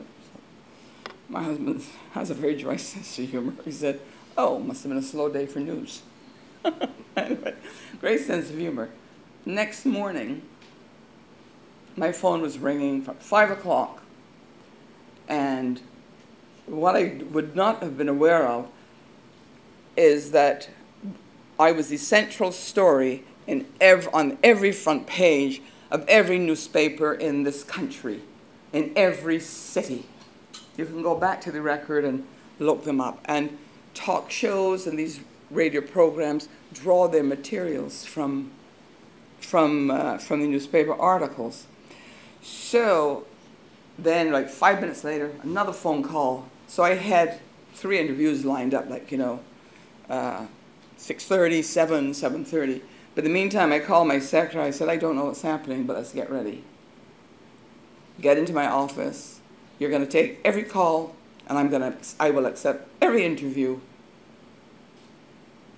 My 1.27 1.43
husband 1.43 1.83
has 2.11 2.29
a 2.29 2.33
very 2.33 2.55
dry 2.55 2.75
sense 2.77 3.17
of 3.19 3.29
humor. 3.29 3.53
He 3.63 3.71
said, 3.71 3.99
oh, 4.37 4.59
must 4.59 4.83
have 4.83 4.89
been 4.89 4.99
a 4.99 5.03
slow 5.03 5.29
day 5.29 5.45
for 5.45 5.59
news. 5.59 6.01
anyway, 7.15 7.55
great 7.99 8.21
sense 8.21 8.49
of 8.49 8.57
humor. 8.57 8.89
Next 9.45 9.85
morning, 9.85 10.41
my 11.95 12.11
phone 12.11 12.41
was 12.41 12.57
ringing 12.57 13.01
from 13.01 13.15
5 13.15 13.51
o'clock, 13.51 14.03
and 15.27 15.81
what 16.65 16.95
I 16.95 17.21
would 17.31 17.55
not 17.55 17.81
have 17.81 17.97
been 17.97 18.09
aware 18.09 18.47
of 18.47 18.69
is 19.97 20.31
that 20.31 20.69
I 21.59 21.73
was 21.73 21.89
the 21.89 21.97
central 21.97 22.53
story 22.53 23.25
ev- 23.81 24.09
on 24.13 24.37
every 24.41 24.71
front 24.71 25.05
page 25.07 25.61
of 25.91 26.07
every 26.07 26.39
newspaper 26.39 27.13
in 27.13 27.43
this 27.43 27.63
country, 27.63 28.21
in 28.71 28.93
every 28.95 29.39
city. 29.39 30.05
You 30.77 30.85
can 30.85 31.01
go 31.01 31.15
back 31.15 31.41
to 31.41 31.51
the 31.51 31.61
record 31.61 32.05
and 32.05 32.25
look 32.59 32.85
them 32.85 33.01
up. 33.01 33.19
And 33.25 33.57
talk 33.93 34.31
shows 34.31 34.87
and 34.87 34.97
these 34.97 35.19
radio 35.51 35.81
programs 35.81 36.47
draw 36.71 37.09
their 37.09 37.23
materials 37.23 38.05
from, 38.05 38.51
from, 39.39 39.91
uh, 39.91 40.17
from 40.17 40.41
the 40.41 40.47
newspaper 40.47 40.93
articles. 40.93 41.67
So 42.41 43.25
then, 43.97 44.31
like 44.31 44.49
five 44.49 44.79
minutes 44.79 45.03
later, 45.03 45.31
another 45.41 45.73
phone 45.73 46.03
call. 46.03 46.47
So 46.67 46.83
I 46.83 46.93
had 46.93 47.39
three 47.73 47.99
interviews 47.99 48.45
lined 48.45 48.73
up, 48.73 48.89
like, 48.89 49.11
you 49.11 49.17
know, 49.17 49.39
uh, 50.09 50.45
6.30, 50.99 51.63
7, 51.63 52.11
7.30. 52.11 52.81
But 53.15 53.25
in 53.25 53.31
the 53.31 53.33
meantime, 53.33 53.71
I 53.71 53.79
called 53.79 54.07
my 54.07 54.19
secretary. 54.19 54.65
I 54.65 54.71
said, 54.71 54.89
I 54.89 54.97
don't 54.97 55.15
know 55.15 55.25
what's 55.25 55.41
happening, 55.41 55.85
but 55.85 55.95
let's 55.95 56.13
get 56.13 56.29
ready. 56.29 56.63
Get 58.21 58.37
into 58.37 58.53
my 58.53 58.67
office. 58.67 59.39
You're 59.79 59.89
going 59.89 60.05
to 60.05 60.11
take 60.11 60.39
every 60.43 60.63
call, 60.63 61.15
and 61.47 61.57
I'm 61.57 61.69
going 61.69 61.81
to, 61.81 61.97
I 62.19 62.29
will 62.29 62.45
accept 62.45 62.87
every 63.01 63.25
interview 63.25 63.79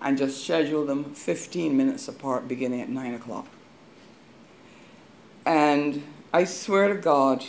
and 0.01 0.17
just 0.17 0.43
schedule 0.43 0.85
them 0.85 1.13
15 1.13 1.77
minutes 1.77 2.07
apart 2.07 2.47
beginning 2.47 2.81
at 2.81 2.89
9 2.89 3.13
o'clock. 3.13 3.47
And 5.45 6.03
I 6.33 6.43
swear 6.45 6.87
to 6.87 6.95
God, 6.95 7.45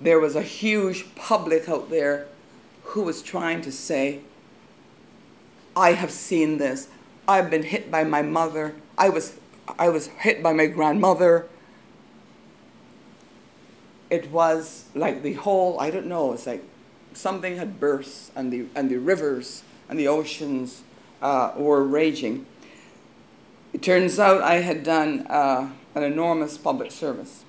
there 0.00 0.18
was 0.18 0.34
a 0.34 0.42
huge 0.42 1.14
public 1.14 1.68
out 1.68 1.90
there 1.90 2.28
who 2.84 3.02
was 3.02 3.20
trying 3.20 3.60
to 3.62 3.72
say, 3.72 4.20
I 5.78 5.92
have 5.92 6.10
seen 6.10 6.58
this. 6.58 6.88
I've 7.28 7.50
been 7.50 7.62
hit 7.62 7.88
by 7.88 8.02
my 8.02 8.20
mother. 8.20 8.74
I 8.98 9.10
was, 9.10 9.38
I 9.78 9.88
was 9.90 10.08
hit 10.08 10.42
by 10.42 10.52
my 10.52 10.66
grandmother. 10.66 11.46
It 14.10 14.32
was 14.32 14.86
like 14.96 15.22
the 15.22 15.34
whole, 15.34 15.78
I 15.78 15.90
don't 15.90 16.06
know, 16.06 16.32
it's 16.32 16.48
like 16.48 16.64
something 17.12 17.56
had 17.56 17.78
burst 17.78 18.32
and 18.34 18.52
the, 18.52 18.66
and 18.74 18.90
the 18.90 18.96
rivers 18.96 19.62
and 19.88 19.96
the 19.96 20.08
oceans 20.08 20.82
uh, 21.22 21.52
were 21.56 21.84
raging. 21.84 22.46
It 23.72 23.80
turns 23.80 24.18
out 24.18 24.42
I 24.42 24.56
had 24.56 24.82
done 24.82 25.28
uh, 25.28 25.70
an 25.94 26.02
enormous 26.02 26.58
public 26.58 26.90
service 26.90 27.44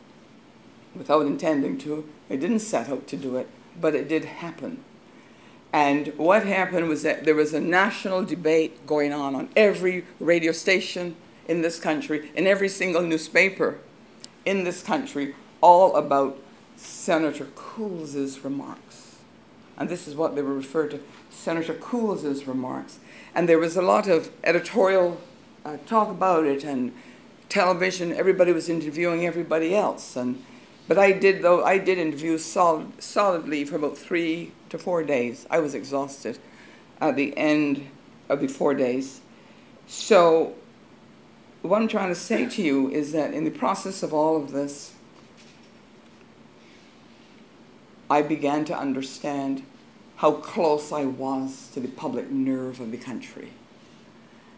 without 0.94 1.26
intending 1.26 1.80
to. 1.80 2.08
I 2.30 2.36
didn't 2.36 2.60
set 2.60 2.89
out 2.89 3.08
to 3.08 3.18
do 3.18 3.38
it, 3.38 3.48
but 3.82 3.96
it 3.96 4.08
did 4.08 4.26
happen. 4.26 4.84
And 5.72 6.08
what 6.18 6.46
happened 6.46 6.88
was 6.88 7.04
that 7.04 7.26
there 7.26 7.36
was 7.36 7.54
a 7.54 7.60
national 7.60 8.26
debate 8.26 8.88
going 8.88 9.14
on 9.14 9.36
on 9.36 9.50
every 9.56 10.06
radio 10.20 10.52
station 10.52 11.16
in 11.48 11.62
this 11.62 11.80
country, 11.80 12.32
in 12.36 12.48
every 12.48 12.70
single 12.70 13.02
newspaper 13.02 13.80
in 14.46 14.64
this 14.64 14.82
country, 14.82 15.36
all 15.62 15.96
about 15.96 16.40
Senator 16.76 17.48
Cools's 17.56 18.44
remarks. 18.44 19.18
And 19.78 19.90
this 19.90 20.08
is 20.08 20.16
what 20.16 20.36
they 20.36 20.42
were 20.42 20.54
referred 20.54 20.92
to 20.92 21.02
Senator 21.30 21.74
Cools's 21.74 22.48
remarks. 22.48 23.00
And 23.36 23.48
there 23.48 23.60
was 23.60 23.78
a 23.78 23.82
lot 23.82 24.08
of 24.08 24.32
editorial 24.44 25.22
uh, 25.64 25.78
talk 25.86 26.10
about 26.10 26.46
it 26.46 26.64
and 26.64 26.94
television. 27.48 28.12
Everybody 28.12 28.52
was 28.52 28.70
interviewing 28.70 29.26
everybody 29.26 29.76
else. 29.76 30.16
And, 30.16 30.44
but 30.88 30.98
I 30.98 31.12
did, 31.12 31.42
though, 31.42 31.64
I 31.64 31.78
did 31.78 31.98
interview 31.98 32.38
solid, 32.38 33.02
solidly 33.02 33.66
for 33.66 33.76
about 33.76 33.98
three 33.98 34.52
to 34.70 34.78
four 34.78 35.04
days. 35.04 35.46
I 35.50 35.60
was 35.60 35.74
exhausted 35.74 36.40
at 37.02 37.16
the 37.16 37.38
end 37.38 37.90
of 38.28 38.42
the 38.42 38.48
four 38.48 38.74
days. 38.74 39.22
So, 39.88 40.56
what 41.62 41.82
I'm 41.82 41.88
trying 41.88 42.10
to 42.10 42.16
say 42.16 42.48
to 42.48 42.62
you 42.62 42.90
is 42.90 43.12
that 43.12 43.34
in 43.34 43.44
the 43.44 43.52
process 43.52 44.04
of 44.04 44.14
all 44.14 44.38
of 44.38 44.52
this, 44.52 44.94
I 48.10 48.22
began 48.22 48.66
to 48.66 48.78
understand 48.78 49.64
how 50.18 50.34
close 50.34 50.92
I 50.92 51.06
was 51.06 51.70
to 51.74 51.80
the 51.80 51.88
public 51.88 52.30
nerve 52.30 52.80
of 52.80 52.92
the 52.92 52.98
country 52.98 53.52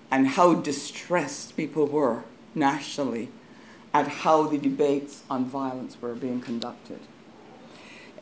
and 0.10 0.28
how 0.28 0.56
distressed 0.56 1.56
people 1.56 1.86
were 1.88 2.24
nationally 2.54 3.30
at 3.94 4.08
how 4.08 4.48
the 4.48 4.58
debates 4.58 5.24
on 5.30 5.46
violence 5.46 6.02
were 6.02 6.14
being 6.14 6.42
conducted. 6.42 7.00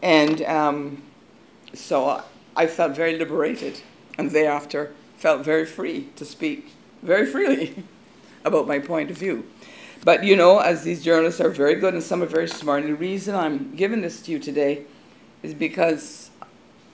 And 0.01 0.41
um, 0.43 1.01
so 1.73 2.23
I 2.55 2.67
felt 2.67 2.95
very 2.95 3.17
liberated, 3.17 3.81
and 4.17 4.31
thereafter 4.31 4.93
felt 5.17 5.43
very 5.43 5.65
free 5.65 6.09
to 6.15 6.25
speak 6.25 6.71
very 7.01 7.25
freely 7.25 7.83
about 8.43 8.67
my 8.67 8.79
point 8.79 9.09
of 9.09 9.17
view. 9.17 9.45
But 10.03 10.23
you 10.23 10.35
know, 10.35 10.59
as 10.59 10.83
these 10.83 11.03
journalists 11.03 11.41
are 11.41 11.49
very 11.49 11.75
good 11.75 11.93
and 11.93 12.03
some 12.03 12.23
are 12.23 12.27
very 12.27 12.47
smart, 12.47 12.83
and 12.83 12.89
the 12.89 12.95
reason 12.95 13.35
I'm 13.35 13.75
giving 13.75 14.01
this 14.01 14.21
to 14.23 14.31
you 14.31 14.39
today 14.39 14.83
is 15.43 15.53
because 15.53 16.29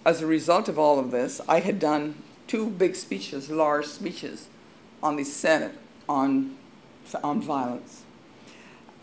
as 0.06 0.22
a 0.22 0.28
result 0.28 0.70
of 0.70 0.78
all 0.78 1.00
of 1.00 1.12
this, 1.12 1.42
I 1.48 1.60
had 1.60 1.80
done 1.80 2.16
two 2.48 2.70
big 2.70 2.96
speeches, 2.96 3.50
large 3.50 3.86
speeches, 3.86 4.48
on 5.02 5.16
the 5.16 5.24
Senate 5.24 5.74
on, 6.08 6.56
on 7.24 7.42
violence. 7.42 8.04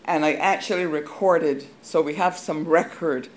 And 0.05 0.25
I 0.25 0.33
actually 0.33 0.85
recorded, 0.85 1.65
so 1.81 2.01
we 2.01 2.15
have 2.15 2.37
some 2.37 2.65
record 2.65 3.29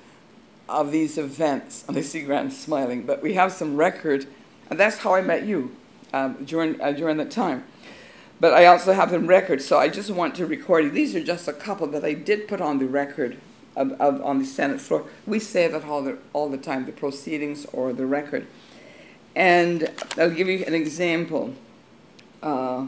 of 0.68 0.92
these 0.92 1.18
events. 1.18 1.84
And 1.88 1.96
I 1.96 2.00
see 2.00 2.22
Grant 2.22 2.52
smiling, 2.52 3.02
but 3.02 3.22
we 3.22 3.34
have 3.34 3.52
some 3.52 3.76
record, 3.76 4.26
and 4.70 4.78
that's 4.78 4.98
how 4.98 5.14
I 5.14 5.20
met 5.20 5.44
you 5.44 5.74
um, 6.12 6.44
during, 6.44 6.80
uh, 6.80 6.92
during 6.92 7.16
that 7.18 7.30
time. 7.30 7.64
But 8.38 8.52
I 8.52 8.66
also 8.66 8.92
have 8.92 9.10
them 9.10 9.26
record, 9.26 9.62
so 9.62 9.78
I 9.78 9.88
just 9.88 10.10
want 10.10 10.34
to 10.36 10.46
record. 10.46 10.92
These 10.92 11.14
are 11.14 11.22
just 11.22 11.48
a 11.48 11.52
couple 11.52 11.86
that 11.88 12.04
I 12.04 12.12
did 12.12 12.48
put 12.48 12.60
on 12.60 12.78
the 12.78 12.86
record 12.86 13.38
of, 13.74 13.92
of, 13.92 14.20
on 14.22 14.38
the 14.38 14.44
Senate 14.44 14.80
floor. 14.80 15.06
We 15.26 15.38
say 15.38 15.68
that 15.68 15.84
all 15.84 16.02
the, 16.02 16.18
all 16.32 16.48
the 16.50 16.58
time, 16.58 16.84
the 16.84 16.92
proceedings 16.92 17.64
or 17.72 17.92
the 17.92 18.04
record. 18.04 18.46
And 19.34 19.90
I'll 20.18 20.30
give 20.30 20.48
you 20.48 20.64
an 20.66 20.74
example. 20.74 21.54
Uh, 22.42 22.86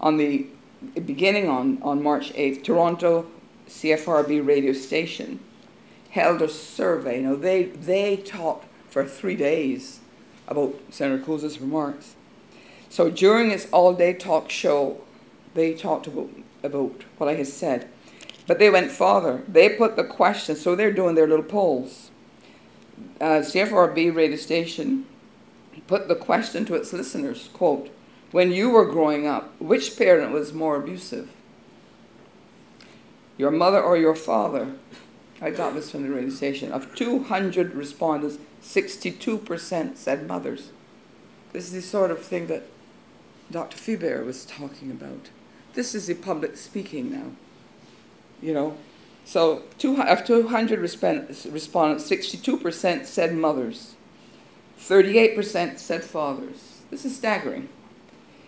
on 0.00 0.16
the 0.16 0.46
beginning 1.04 1.48
on, 1.48 1.80
on 1.82 2.02
March 2.02 2.32
8th, 2.32 2.64
Toronto 2.64 3.26
CFRB 3.68 4.46
radio 4.46 4.72
station 4.72 5.40
held 6.10 6.42
a 6.42 6.48
survey. 6.48 7.20
Now, 7.20 7.34
they, 7.34 7.64
they 7.64 8.16
talked 8.16 8.66
for 8.88 9.04
three 9.06 9.36
days 9.36 10.00
about 10.48 10.74
Senator 10.90 11.22
Cools's 11.22 11.60
remarks. 11.60 12.16
So 12.88 13.10
during 13.10 13.50
its 13.52 13.68
all-day 13.70 14.14
talk 14.14 14.50
show, 14.50 15.00
they 15.54 15.74
talked 15.74 16.06
about, 16.06 16.30
about 16.62 17.04
what 17.18 17.28
I 17.28 17.34
had 17.34 17.46
said. 17.46 17.88
But 18.46 18.58
they 18.58 18.68
went 18.68 18.90
farther. 18.90 19.44
They 19.46 19.68
put 19.68 19.94
the 19.94 20.04
question, 20.04 20.56
so 20.56 20.74
they're 20.74 20.92
doing 20.92 21.14
their 21.14 21.28
little 21.28 21.44
polls. 21.44 22.10
Uh, 23.20 23.40
CFRB 23.40 24.14
radio 24.14 24.36
station 24.36 25.06
put 25.86 26.08
the 26.08 26.16
question 26.16 26.64
to 26.64 26.74
its 26.74 26.92
listeners, 26.92 27.48
quote, 27.52 27.90
when 28.32 28.52
you 28.52 28.70
were 28.70 28.84
growing 28.84 29.26
up, 29.26 29.60
which 29.60 29.96
parent 29.96 30.32
was 30.32 30.52
more 30.52 30.76
abusive? 30.76 31.30
Your 33.36 33.50
mother 33.50 33.80
or 33.80 33.96
your 33.96 34.14
father? 34.14 34.74
I 35.40 35.50
got 35.50 35.74
this 35.74 35.90
from 35.90 36.02
the 36.02 36.10
radio 36.10 36.30
station. 36.30 36.70
Of 36.70 36.94
200 36.94 37.74
respondents, 37.74 38.38
62% 38.62 39.96
said 39.96 40.26
mothers. 40.26 40.70
This 41.52 41.66
is 41.66 41.72
the 41.72 41.82
sort 41.82 42.10
of 42.10 42.22
thing 42.22 42.46
that 42.48 42.64
Dr. 43.50 43.76
Fiebert 43.76 44.24
was 44.24 44.44
talking 44.44 44.90
about. 44.90 45.30
This 45.74 45.94
is 45.94 46.06
the 46.06 46.14
public 46.14 46.56
speaking 46.56 47.10
now. 47.10 47.32
You 48.42 48.54
know? 48.54 48.76
So, 49.24 49.62
two, 49.78 50.00
of 50.00 50.24
200 50.24 50.78
respondents, 50.80 51.46
62% 51.46 53.06
said 53.06 53.34
mothers, 53.34 53.94
38% 54.78 55.78
said 55.78 56.02
fathers. 56.02 56.82
This 56.90 57.04
is 57.04 57.16
staggering. 57.16 57.68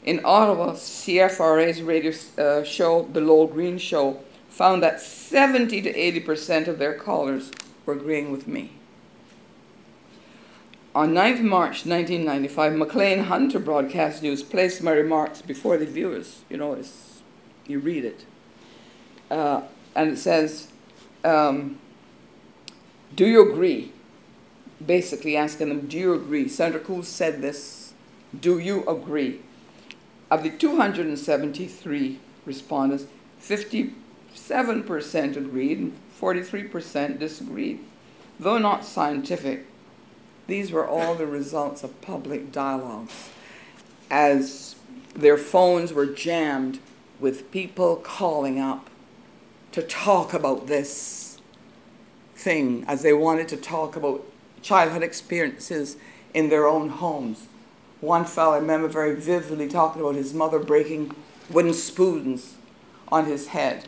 In 0.04 0.20
Ottawa, 0.24 0.72
CFRA's 0.72 1.82
radio 1.82 2.12
uh, 2.36 2.64
show, 2.64 3.08
The 3.12 3.20
Lowell 3.20 3.46
Green 3.46 3.78
Show, 3.78 4.20
found 4.52 4.82
that 4.82 5.00
70 5.00 5.80
to 5.80 5.92
80% 5.94 6.68
of 6.68 6.78
their 6.78 6.92
callers 6.92 7.50
were 7.86 7.94
agreeing 7.94 8.30
with 8.30 8.46
me. 8.46 8.72
On 10.94 11.14
9th 11.14 11.40
March 11.40 11.86
1995, 11.86 12.74
Maclean 12.74 13.24
Hunter 13.24 13.58
Broadcast 13.58 14.22
News 14.22 14.42
placed 14.42 14.82
my 14.82 14.90
remarks 14.90 15.40
before 15.40 15.78
the 15.78 15.86
viewers. 15.86 16.42
You 16.50 16.58
know, 16.58 16.74
it's, 16.74 17.22
you 17.66 17.78
read 17.78 18.04
it. 18.04 18.26
Uh, 19.30 19.62
and 19.94 20.10
it 20.10 20.18
says, 20.18 20.68
um, 21.24 21.78
Do 23.16 23.24
you 23.24 23.50
agree? 23.50 23.90
Basically 24.84 25.34
asking 25.34 25.70
them, 25.70 25.86
Do 25.88 25.98
you 25.98 26.12
agree? 26.12 26.46
Senator 26.46 26.80
Cool 26.80 27.04
said 27.04 27.40
this. 27.40 27.94
Do 28.38 28.58
you 28.58 28.84
agree? 28.86 29.40
Of 30.30 30.42
the 30.42 30.50
273 30.50 32.20
respondents, 32.44 33.06
57% 34.34 35.36
agreed 35.36 35.78
and 35.78 35.98
43% 36.20 37.18
disagreed. 37.18 37.80
Though 38.38 38.58
not 38.58 38.84
scientific, 38.84 39.66
these 40.46 40.72
were 40.72 40.86
all 40.86 41.14
the 41.14 41.26
results 41.26 41.84
of 41.84 42.00
public 42.00 42.50
dialogues 42.50 43.30
as 44.10 44.76
their 45.14 45.38
phones 45.38 45.92
were 45.92 46.06
jammed 46.06 46.78
with 47.20 47.50
people 47.50 47.96
calling 47.96 48.58
up 48.58 48.90
to 49.72 49.82
talk 49.82 50.34
about 50.34 50.66
this 50.66 51.38
thing 52.34 52.84
as 52.88 53.02
they 53.02 53.12
wanted 53.12 53.48
to 53.48 53.56
talk 53.56 53.96
about 53.96 54.24
childhood 54.60 55.02
experiences 55.02 55.96
in 56.34 56.48
their 56.48 56.66
own 56.66 56.88
homes 56.88 57.46
one 58.02 58.24
fellow 58.24 58.54
I 58.54 58.58
remember 58.58 58.88
very 58.88 59.14
vividly 59.14 59.68
talking 59.68 60.02
about 60.02 60.16
his 60.16 60.34
mother 60.34 60.58
breaking 60.58 61.14
wooden 61.48 61.72
spoons 61.72 62.56
on 63.12 63.26
his 63.26 63.48
head. 63.48 63.86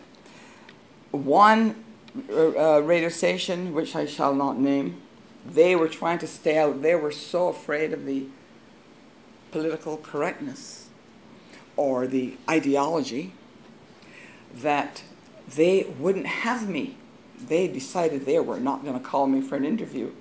One 1.15 1.85
uh, 2.31 2.83
radio 2.83 3.09
station, 3.09 3.73
which 3.73 3.95
I 3.95 4.07
shall 4.07 4.35
not 4.35 4.59
name, 4.59 5.01
they 5.47 5.77
were 5.77 5.89
trying 5.89 6.19
to 6.19 6.27
stay 6.27 6.59
out. 6.59 6.83
They 6.83 6.95
were 6.95 7.13
so 7.13 7.49
afraid 7.49 7.93
of 7.93 8.05
the 8.05 8.27
political 9.51 9.97
correctness 9.97 10.89
or 11.77 12.07
the 12.07 12.37
ideology 12.51 13.33
that 14.55 15.03
they 15.55 15.93
wouldn't 15.99 16.27
have 16.27 16.69
me. 16.69 16.97
They 17.39 17.69
decided 17.69 18.25
they 18.25 18.41
were 18.41 18.61
not 18.61 18.83
going 18.83 18.99
to 18.99 19.05
call 19.05 19.27
me 19.27 19.41
for 19.41 19.57
an 19.57 19.65
interview. 19.65 20.13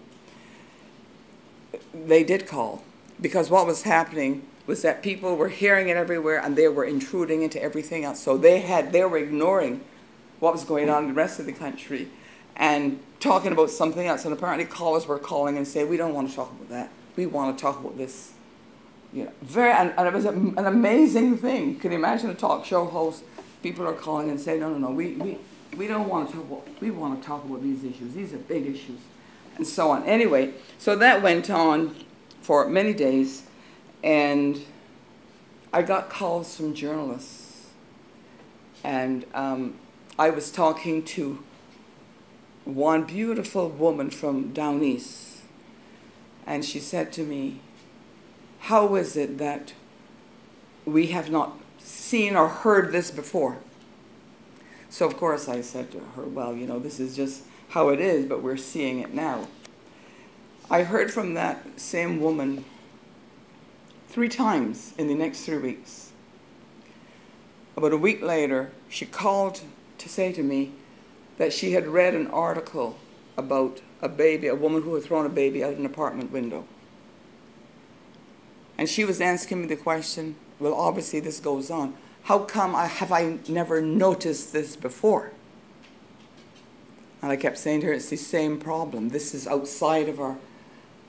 They 1.93 2.23
did 2.23 2.47
call 2.47 2.83
because 3.21 3.49
what 3.49 3.65
was 3.65 3.83
happening 3.83 4.45
was 4.65 4.81
that 4.81 5.03
people 5.03 5.35
were 5.35 5.49
hearing 5.49 5.89
it 5.89 5.97
everywhere 5.97 6.39
and 6.39 6.55
they 6.55 6.67
were 6.67 6.85
intruding 6.85 7.41
into 7.43 7.61
everything 7.61 8.03
else. 8.03 8.19
So 8.19 8.37
they 8.37 8.59
had 8.59 8.91
they 8.91 9.03
were 9.05 9.17
ignoring 9.17 9.81
what 10.43 10.51
was 10.51 10.65
going 10.65 10.89
on 10.89 11.03
in 11.03 11.07
the 11.07 11.15
rest 11.15 11.39
of 11.39 11.45
the 11.45 11.53
country 11.53 12.09
and 12.57 12.99
talking 13.21 13.53
about 13.53 13.69
something 13.69 14.05
else. 14.05 14.25
And 14.25 14.33
apparently 14.33 14.65
callers 14.65 15.07
were 15.07 15.17
calling 15.17 15.55
and 15.55 15.65
saying, 15.65 15.87
"We 15.87 15.95
don't 15.95 16.13
want 16.13 16.29
to 16.29 16.35
talk 16.35 16.51
about 16.51 16.67
that. 16.67 16.89
We 17.15 17.25
want 17.25 17.57
to 17.57 17.61
talk 17.61 17.79
about 17.79 17.97
this." 17.97 18.33
You 19.13 19.23
know, 19.25 19.31
very 19.41 19.71
and, 19.71 19.93
and 19.97 20.05
it 20.05 20.13
was 20.13 20.25
a, 20.25 20.31
an 20.31 20.65
amazing 20.65 21.37
thing. 21.37 21.79
Can 21.79 21.91
you 21.91 21.97
imagine 21.97 22.29
a 22.29 22.33
talk 22.33 22.65
show 22.65 22.83
host? 22.85 23.23
People 23.61 23.87
are 23.87 23.93
calling 23.93 24.29
and 24.29 24.39
saying, 24.39 24.59
"No, 24.59 24.69
no, 24.69 24.77
no. 24.77 24.91
We 24.91 25.13
we 25.13 25.37
we 25.77 25.87
don't 25.87 26.09
want 26.09 26.29
to 26.29 26.35
talk 26.35 26.43
about. 26.43 26.67
We 26.81 26.91
want 26.91 27.21
to 27.21 27.25
talk 27.25 27.45
about 27.45 27.63
these 27.63 27.85
issues. 27.85 28.13
These 28.13 28.33
are 28.33 28.37
big 28.37 28.65
issues." 28.65 28.99
And 29.55 29.65
so 29.65 29.91
on. 29.91 30.03
Anyway, 30.03 30.55
so 30.77 30.97
that 30.97 31.21
went 31.21 31.49
on 31.49 31.95
for 32.41 32.67
many 32.67 32.93
days, 32.93 33.43
and 34.03 34.59
I 35.71 35.83
got 35.83 36.09
calls 36.09 36.57
from 36.57 36.73
journalists. 36.73 37.69
And 38.83 39.25
um, 39.33 39.75
I 40.17 40.29
was 40.29 40.51
talking 40.51 41.03
to 41.03 41.43
one 42.65 43.03
beautiful 43.03 43.67
woman 43.67 44.11
from 44.11 44.53
down 44.53 44.83
east, 44.83 45.41
and 46.45 46.63
she 46.63 46.79
said 46.79 47.11
to 47.13 47.23
me, 47.23 47.61
How 48.59 48.95
is 48.95 49.17
it 49.17 49.39
that 49.39 49.73
we 50.85 51.07
have 51.07 51.31
not 51.31 51.59
seen 51.79 52.35
or 52.35 52.47
heard 52.47 52.91
this 52.91 53.09
before? 53.09 53.57
So, 54.87 55.07
of 55.07 55.17
course, 55.17 55.49
I 55.49 55.61
said 55.61 55.91
to 55.93 55.99
her, 56.15 56.23
Well, 56.23 56.55
you 56.55 56.67
know, 56.67 56.77
this 56.77 56.99
is 56.99 57.15
just 57.15 57.45
how 57.69 57.89
it 57.89 57.99
is, 57.99 58.27
but 58.27 58.43
we're 58.43 58.55
seeing 58.57 58.99
it 58.99 59.15
now. 59.15 59.47
I 60.69 60.83
heard 60.83 61.11
from 61.11 61.33
that 61.33 61.79
same 61.79 62.21
woman 62.21 62.65
three 64.09 64.29
times 64.29 64.93
in 64.95 65.07
the 65.07 65.15
next 65.15 65.41
three 65.41 65.57
weeks. 65.57 66.11
About 67.75 67.93
a 67.93 67.97
week 67.97 68.21
later, 68.21 68.71
she 68.87 69.07
called 69.07 69.61
to 70.03 70.09
say 70.09 70.31
to 70.31 70.43
me 70.43 70.71
that 71.37 71.51
she 71.51 71.71
had 71.71 71.87
read 71.87 72.13
an 72.13 72.27
article 72.27 72.97
about 73.37 73.81
a 74.01 74.09
baby, 74.09 74.47
a 74.47 74.55
woman 74.55 74.83
who 74.83 74.93
had 74.93 75.03
thrown 75.03 75.25
a 75.25 75.29
baby 75.29 75.63
out 75.63 75.75
an 75.75 75.85
apartment 75.85 76.31
window. 76.31 76.65
And 78.77 78.89
she 78.89 79.05
was 79.05 79.21
asking 79.21 79.61
me 79.61 79.67
the 79.67 79.75
question, 79.75 80.35
well, 80.59 80.73
obviously 80.73 81.19
this 81.19 81.39
goes 81.39 81.71
on. 81.71 81.95
How 82.23 82.39
come 82.39 82.75
I, 82.75 82.87
have 82.87 83.11
I 83.11 83.37
never 83.47 83.81
noticed 83.81 84.53
this 84.53 84.75
before? 84.75 85.31
And 87.21 87.31
I 87.31 87.35
kept 87.35 87.57
saying 87.57 87.81
to 87.81 87.87
her, 87.87 87.93
it's 87.93 88.09
the 88.09 88.17
same 88.17 88.59
problem. 88.59 89.09
This 89.09 89.33
is 89.33 89.47
outside 89.47 90.09
of 90.09 90.19
our, 90.19 90.37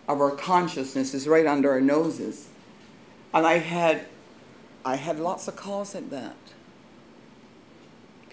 of 0.09 0.21
our 0.21 0.31
consciousness, 0.31 1.15
it's 1.15 1.27
right 1.27 1.47
under 1.47 1.71
our 1.73 1.81
noses. 1.81 2.49
And 3.33 3.47
I 3.47 3.59
had, 3.59 4.07
I 4.85 4.97
had 4.97 5.19
lots 5.19 5.49
of 5.49 5.57
calls 5.57 5.95
like 5.95 6.11
that. 6.11 6.37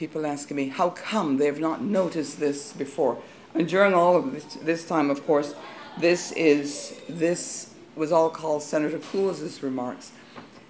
People 0.02 0.26
asking 0.26 0.58
me, 0.58 0.70
how 0.70 0.90
come 0.90 1.38
they've 1.38 1.60
not 1.60 1.84
noticed 1.84 2.40
this 2.40 2.74
before? 2.74 3.22
And 3.54 3.68
during 3.68 3.94
all 3.94 4.18
of 4.18 4.32
this, 4.32 4.46
this 4.56 4.88
time, 4.88 5.12
of 5.12 5.24
course, 5.28 5.54
this 6.00 6.32
is, 6.32 7.00
this 7.08 7.76
was 7.96 8.12
all 8.12 8.32
called 8.32 8.64
Senator 8.64 8.98
Cools's 8.98 9.62
remarks. 9.62 10.12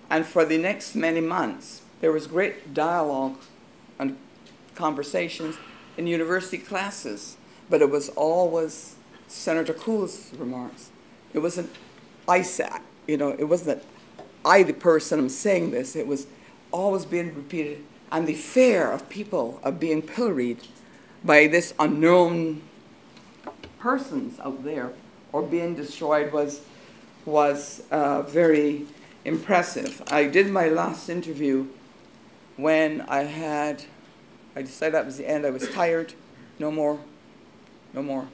And 0.09 0.25
for 0.25 0.43
the 0.43 0.57
next 0.57 0.95
many 0.95 1.21
months, 1.21 1.81
there 2.01 2.11
was 2.11 2.27
great 2.27 2.73
dialogue 2.73 3.37
and 3.97 4.17
conversations 4.75 5.55
in 5.95 6.07
university 6.07 6.57
classes, 6.57 7.37
but 7.69 7.81
it 7.81 7.89
was 7.89 8.09
always 8.09 8.97
Senator 9.29 9.73
Cool's 9.73 10.33
remarks. 10.37 10.89
It 11.33 11.39
wasn't 11.39 11.73
I 12.27 12.41
said, 12.41 12.81
you 13.07 13.15
know, 13.15 13.29
it 13.29 13.45
wasn't 13.45 13.79
that 13.79 13.85
I, 14.43 14.63
the 14.63 14.73
person, 14.73 15.19
am 15.19 15.29
saying 15.29 15.71
this. 15.71 15.95
It 15.95 16.05
was 16.05 16.27
always 16.73 17.05
being 17.05 17.33
repeated. 17.33 17.85
And 18.11 18.27
the 18.27 18.33
fear 18.33 18.91
of 18.91 19.07
people 19.09 19.59
of 19.63 19.79
being 19.79 20.01
pilloried 20.01 20.67
by 21.23 21.47
this 21.47 21.73
unknown 21.79 22.61
persons 23.79 24.39
out 24.39 24.63
there 24.63 24.91
or 25.31 25.41
being 25.41 25.75
destroyed 25.75 26.33
was, 26.33 26.61
was 27.25 27.83
uh, 27.89 28.23
very 28.23 28.85
impressive. 29.23 30.01
I 30.07 30.25
did 30.25 30.49
my 30.49 30.67
last 30.67 31.09
interview 31.09 31.67
when 32.57 33.01
I 33.01 33.23
had, 33.23 33.85
I 34.55 34.61
decided 34.61 34.93
that 34.93 35.05
was 35.05 35.17
the 35.17 35.29
end. 35.29 35.45
I 35.45 35.49
was 35.51 35.69
tired. 35.69 36.13
No 36.59 36.69
more. 36.69 36.99
No 37.93 38.03
more. 38.03 38.27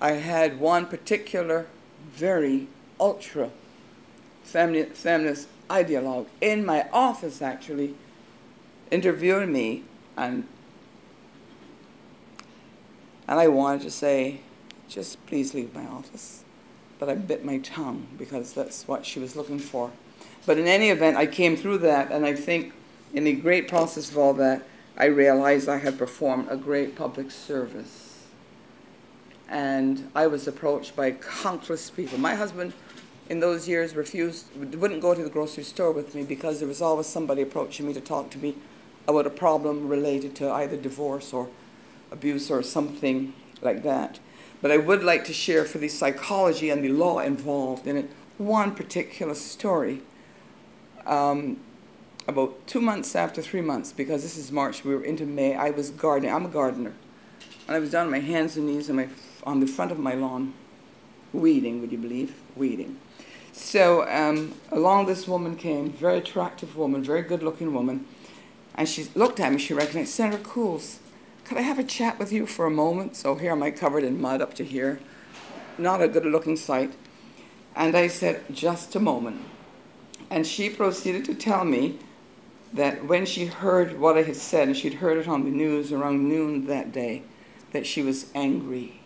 I 0.00 0.12
had 0.12 0.60
one 0.60 0.86
particular 0.86 1.66
very 2.12 2.68
ultra 3.00 3.50
feminist, 4.44 5.48
ideologue 5.68 6.26
in 6.40 6.64
my 6.64 6.88
office 6.92 7.42
actually 7.42 7.94
interviewing 8.90 9.52
me 9.52 9.84
and 10.16 10.46
and 13.28 13.38
I 13.38 13.46
wanted 13.48 13.82
to 13.82 13.90
say, 13.90 14.40
just 14.88 15.24
please 15.26 15.52
leave 15.52 15.74
my 15.74 15.84
office. 15.84 16.44
But 16.98 17.10
I 17.10 17.14
bit 17.14 17.44
my 17.44 17.58
tongue 17.58 18.06
because 18.16 18.54
that's 18.54 18.88
what 18.88 19.04
she 19.04 19.20
was 19.20 19.36
looking 19.36 19.58
for. 19.58 19.92
But 20.46 20.58
in 20.58 20.66
any 20.66 20.88
event, 20.88 21.18
I 21.18 21.26
came 21.26 21.54
through 21.56 21.78
that, 21.78 22.10
and 22.10 22.24
I 22.24 22.34
think 22.34 22.72
in 23.12 23.24
the 23.24 23.34
great 23.34 23.68
process 23.68 24.10
of 24.10 24.16
all 24.16 24.32
that, 24.34 24.62
I 24.96 25.04
realized 25.04 25.68
I 25.68 25.76
had 25.76 25.98
performed 25.98 26.48
a 26.50 26.56
great 26.56 26.96
public 26.96 27.30
service. 27.30 28.24
And 29.46 30.10
I 30.14 30.26
was 30.26 30.48
approached 30.48 30.96
by 30.96 31.12
countless 31.12 31.90
people. 31.90 32.18
My 32.18 32.34
husband 32.34 32.72
in 33.28 33.40
those 33.40 33.68
years 33.68 33.94
refused, 33.94 34.46
wouldn't 34.56 35.02
go 35.02 35.14
to 35.14 35.22
the 35.22 35.28
grocery 35.28 35.64
store 35.64 35.92
with 35.92 36.14
me 36.14 36.22
because 36.22 36.60
there 36.60 36.68
was 36.68 36.80
always 36.80 37.06
somebody 37.06 37.42
approaching 37.42 37.86
me 37.86 37.92
to 37.92 38.00
talk 38.00 38.30
to 38.30 38.38
me 38.38 38.56
about 39.08 39.26
a 39.26 39.30
problem 39.30 39.88
related 39.88 40.36
to 40.36 40.52
either 40.52 40.76
divorce 40.76 41.32
or 41.32 41.48
abuse 42.12 42.50
or 42.50 42.62
something 42.62 43.32
like 43.62 43.82
that. 43.82 44.20
But 44.60 44.70
I 44.70 44.76
would 44.76 45.02
like 45.02 45.24
to 45.24 45.32
share 45.32 45.64
for 45.64 45.78
the 45.78 45.88
psychology 45.88 46.68
and 46.68 46.84
the 46.84 46.90
law 46.90 47.18
involved 47.20 47.86
in 47.86 47.96
it 47.96 48.10
one 48.36 48.74
particular 48.74 49.34
story. 49.34 50.02
Um, 51.06 51.58
about 52.26 52.66
two 52.66 52.82
months 52.82 53.16
after 53.16 53.40
three 53.40 53.62
months, 53.62 53.92
because 53.92 54.22
this 54.22 54.36
is 54.36 54.52
March, 54.52 54.84
we 54.84 54.94
were 54.94 55.02
into 55.02 55.24
May, 55.24 55.54
I 55.54 55.70
was 55.70 55.90
gardening. 55.90 56.32
I'm 56.32 56.44
a 56.44 56.50
gardener. 56.50 56.92
And 57.66 57.76
I 57.76 57.78
was 57.78 57.90
down 57.90 58.04
on 58.04 58.12
my 58.12 58.20
hands 58.20 58.56
and 58.58 58.66
knees 58.66 58.90
on, 58.90 58.96
my, 58.96 59.08
on 59.44 59.60
the 59.60 59.66
front 59.66 59.90
of 59.90 59.98
my 59.98 60.12
lawn, 60.12 60.52
weeding, 61.32 61.80
would 61.80 61.90
you 61.90 61.98
believe? 61.98 62.34
Weeding. 62.54 62.98
So 63.52 64.06
um, 64.08 64.54
along 64.70 65.06
this 65.06 65.26
woman 65.26 65.56
came, 65.56 65.90
very 65.90 66.18
attractive 66.18 66.76
woman, 66.76 67.02
very 67.02 67.22
good 67.22 67.42
looking 67.42 67.72
woman, 67.72 68.06
and 68.78 68.88
she 68.88 69.08
looked 69.16 69.40
at 69.40 69.52
me, 69.52 69.58
she 69.58 69.74
recognized 69.74 70.10
Senator 70.10 70.38
Cools. 70.38 71.00
Could 71.44 71.58
I 71.58 71.62
have 71.62 71.80
a 71.80 71.84
chat 71.84 72.16
with 72.16 72.32
you 72.32 72.46
for 72.46 72.64
a 72.64 72.70
moment? 72.70 73.16
So 73.16 73.34
here 73.34 73.50
am 73.50 73.62
I 73.62 73.72
covered 73.72 74.04
in 74.04 74.20
mud 74.20 74.40
up 74.40 74.54
to 74.54 74.64
here, 74.64 75.00
not 75.76 76.00
a 76.00 76.06
good 76.06 76.24
looking 76.24 76.56
sight. 76.56 76.94
And 77.74 77.96
I 77.96 78.06
said, 78.06 78.44
just 78.52 78.94
a 78.94 79.00
moment. 79.00 79.42
And 80.30 80.46
she 80.46 80.70
proceeded 80.70 81.24
to 81.24 81.34
tell 81.34 81.64
me 81.64 81.98
that 82.72 83.04
when 83.04 83.26
she 83.26 83.46
heard 83.46 83.98
what 83.98 84.16
I 84.16 84.22
had 84.22 84.36
said, 84.36 84.68
and 84.68 84.76
she'd 84.76 84.94
heard 84.94 85.18
it 85.18 85.26
on 85.26 85.44
the 85.44 85.50
news 85.50 85.90
around 85.90 86.28
noon 86.28 86.68
that 86.68 86.92
day, 86.92 87.24
that 87.72 87.84
she 87.84 88.02
was 88.02 88.30
angry. 88.32 89.00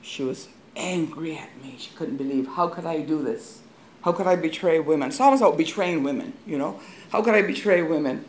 She 0.00 0.22
was 0.22 0.48
angry 0.74 1.36
at 1.36 1.62
me. 1.62 1.74
She 1.78 1.90
couldn't 1.94 2.16
believe, 2.16 2.46
how 2.46 2.68
could 2.68 2.86
I 2.86 3.00
do 3.00 3.22
this? 3.22 3.60
How 4.06 4.12
could 4.12 4.28
I 4.28 4.36
betray 4.36 4.78
women? 4.78 5.10
So 5.10 5.24
I 5.24 5.30
was 5.30 5.40
about 5.40 5.56
betraying 5.56 6.04
women, 6.04 6.32
you 6.46 6.56
know? 6.56 6.78
How 7.10 7.22
could 7.22 7.34
I 7.34 7.42
betray 7.42 7.82
women? 7.82 8.24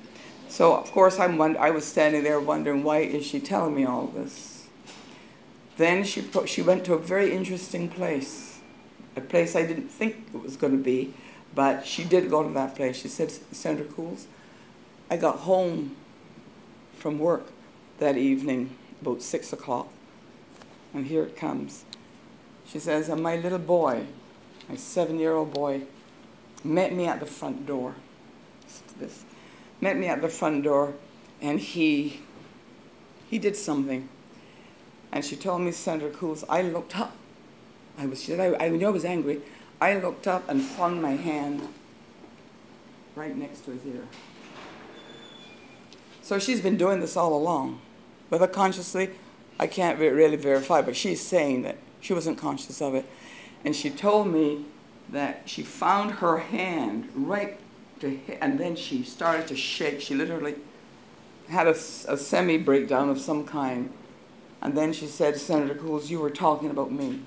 So, 0.50 0.76
of 0.76 0.92
course, 0.92 1.20
I'm 1.20 1.40
I 1.40 1.70
was 1.70 1.86
standing 1.86 2.24
there 2.24 2.40
wondering, 2.40 2.84
why 2.84 3.02
is 3.02 3.28
she 3.28 3.40
telling 3.40 3.76
me 3.76 3.86
all 3.86 4.08
this? 4.08 4.66
Then 5.78 6.04
she, 6.04 6.28
she 6.48 6.64
went 6.64 6.84
to 6.86 6.96
a 6.96 6.98
very 6.98 7.32
interesting 7.32 7.90
place, 7.90 8.60
a 9.16 9.22
place 9.22 9.56
I 9.56 9.68
didn't 9.68 9.90
think 9.90 10.26
it 10.34 10.42
was 10.42 10.58
going 10.58 10.76
to 10.76 10.84
be, 10.84 11.14
but 11.54 11.86
she 11.86 12.04
did 12.04 12.28
go 12.32 12.42
to 12.42 12.52
that 12.56 12.76
place. 12.76 12.98
She 12.98 13.08
said, 13.08 13.30
Senator 13.30 13.84
Cools, 13.84 14.26
I 15.12 15.18
got 15.18 15.42
home 15.42 15.96
from 16.94 17.20
work 17.20 17.52
that 18.00 18.18
evening 18.18 18.76
about 19.00 19.22
6 19.22 19.54
o'clock, 19.54 19.94
and 20.92 21.06
here 21.06 21.22
it 21.22 21.38
comes. 21.38 21.86
She 22.66 22.80
says, 22.80 23.10
and 23.10 23.22
my 23.22 23.36
little 23.36 23.60
boy, 23.60 24.08
my 24.70 24.76
seven-year-old 24.76 25.54
boy, 25.54 25.84
met 26.64 26.94
me 26.94 27.06
at 27.06 27.20
the 27.20 27.26
front 27.26 27.66
door. 27.66 27.96
This, 29.00 29.24
met 29.80 29.98
me 29.98 30.08
at 30.08 30.22
the 30.22 30.30
front 30.30 30.64
door, 30.64 30.94
and 31.42 31.60
he, 31.60 32.22
he 33.30 33.38
did 33.38 33.56
something. 33.56 34.10
And 35.12 35.24
she 35.24 35.36
told 35.36 35.62
me, 35.62 35.72
Senator 35.72 36.10
Cools, 36.10 36.44
I 36.50 36.62
looked 36.62 37.00
up. 37.00 37.16
I 37.98 38.06
was, 38.06 38.22
she 38.22 38.32
said, 38.32 38.56
I, 38.60 38.66
I 38.66 38.70
knew 38.70 38.88
I 38.88 38.92
was 38.92 39.06
angry. 39.06 39.42
I 39.80 39.98
looked 40.00 40.28
up 40.28 40.50
and 40.50 40.62
flung 40.62 41.02
my 41.02 41.12
hand 41.12 41.68
right 43.16 43.36
next 43.36 43.66
to 43.66 43.72
his 43.72 43.86
ear. 43.86 44.04
So 46.22 46.40
she's 46.40 46.62
been 46.62 46.78
doing 46.78 47.00
this 47.00 47.16
all 47.16 47.34
along. 47.34 47.80
Whether 48.30 48.48
consciously, 48.48 49.12
I 49.60 49.68
can't 49.68 49.98
really 49.98 50.36
verify, 50.36 50.82
but 50.82 50.96
she's 50.96 51.22
saying 51.22 51.62
that 51.62 51.78
she 52.02 52.14
wasn't 52.14 52.38
conscious 52.38 52.82
of 52.82 52.96
it. 52.96 53.06
And 53.68 53.76
she 53.76 53.90
told 53.90 54.28
me 54.28 54.64
that 55.10 55.42
she 55.44 55.62
found 55.62 56.12
her 56.24 56.38
hand 56.38 57.10
right 57.14 57.60
to 58.00 58.18
and 58.40 58.58
then 58.58 58.78
she 58.78 59.04
started 59.04 59.46
to 59.48 59.58
shake. 59.58 60.00
She 60.00 60.16
literally 60.16 60.56
had 61.50 61.68
a, 61.68 61.72
a 61.72 62.16
semi 62.18 62.58
breakdown 62.58 63.10
of 63.10 63.20
some 63.20 63.44
kind. 63.44 63.92
And 64.62 64.78
then 64.78 64.94
she 64.94 65.06
said, 65.06 65.36
Senator 65.36 65.76
Cools, 65.76 66.10
you 66.10 66.22
were 66.22 66.30
talking 66.30 66.70
about 66.70 66.94
me. 66.94 67.20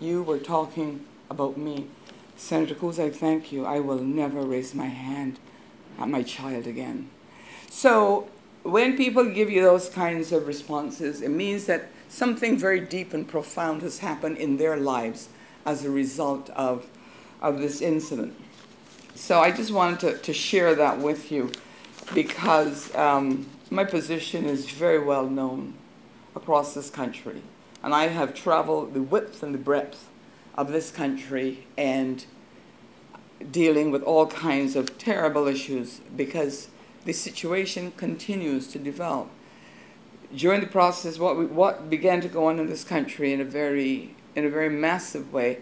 You 0.00 0.24
were 0.24 0.40
talking 0.40 1.06
about 1.30 1.56
me. 1.56 1.86
Senator 2.34 2.74
Cools, 2.74 2.98
I 2.98 3.10
thank 3.10 3.52
you. 3.52 3.64
I 3.64 3.78
will 3.78 4.00
never 4.00 4.40
raise 4.40 4.74
my 4.74 4.88
hand 4.88 5.38
at 6.00 6.08
my 6.08 6.24
child 6.24 6.66
again. 6.66 7.10
So 7.70 8.26
when 8.64 8.96
people 8.96 9.24
give 9.30 9.50
you 9.50 9.62
those 9.62 9.88
kinds 9.88 10.32
of 10.32 10.48
responses, 10.48 11.22
it 11.22 11.30
means 11.30 11.66
that 11.66 11.90
something 12.08 12.56
very 12.56 12.80
deep 12.80 13.12
and 13.12 13.26
profound 13.26 13.82
has 13.82 13.98
happened 13.98 14.38
in 14.38 14.56
their 14.56 14.76
lives 14.76 15.28
as 15.64 15.84
a 15.84 15.90
result 15.90 16.50
of, 16.50 16.86
of 17.40 17.58
this 17.58 17.80
incident. 17.80 18.34
So 19.14 19.40
I 19.40 19.50
just 19.50 19.72
wanted 19.72 20.00
to, 20.00 20.18
to 20.18 20.32
share 20.32 20.74
that 20.74 20.98
with 20.98 21.30
you 21.30 21.52
because 22.12 22.94
um, 22.94 23.46
my 23.70 23.84
position 23.84 24.44
is 24.44 24.68
very 24.70 24.98
well 24.98 25.28
known 25.28 25.74
across 26.34 26.74
this 26.74 26.90
country. 26.90 27.42
And 27.82 27.94
I 27.94 28.08
have 28.08 28.34
traveled 28.34 28.94
the 28.94 29.02
width 29.02 29.42
and 29.42 29.54
the 29.54 29.58
breadth 29.58 30.08
of 30.56 30.72
this 30.72 30.90
country 30.90 31.66
and 31.76 32.24
dealing 33.50 33.90
with 33.90 34.02
all 34.02 34.26
kinds 34.26 34.76
of 34.76 34.96
terrible 34.98 35.46
issues 35.46 36.00
because 36.16 36.68
the 37.04 37.12
situation 37.12 37.92
continues 37.96 38.68
to 38.68 38.78
develop 38.78 39.28
during 40.36 40.60
the 40.60 40.66
process, 40.66 41.18
what, 41.18 41.36
we, 41.36 41.46
what 41.46 41.88
began 41.88 42.20
to 42.20 42.28
go 42.28 42.46
on 42.46 42.58
in 42.58 42.66
this 42.66 42.84
country 42.84 43.32
in 43.32 43.40
a 43.40 43.44
very, 43.44 44.14
in 44.34 44.44
a 44.44 44.48
very 44.48 44.68
massive 44.68 45.32
way 45.32 45.58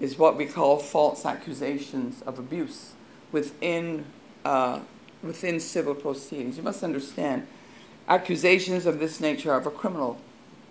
is 0.00 0.18
what 0.18 0.36
we 0.36 0.46
call 0.46 0.78
false 0.78 1.24
accusations 1.24 2.22
of 2.22 2.38
abuse 2.38 2.92
within, 3.30 4.04
uh, 4.44 4.80
within 5.22 5.58
civil 5.60 5.94
proceedings. 5.94 6.56
You 6.56 6.62
must 6.62 6.82
understand, 6.82 7.46
accusations 8.08 8.86
of 8.86 8.98
this 8.98 9.20
nature 9.20 9.52
are 9.52 9.60
of 9.60 9.66
a 9.66 9.70
criminal, 9.70 10.18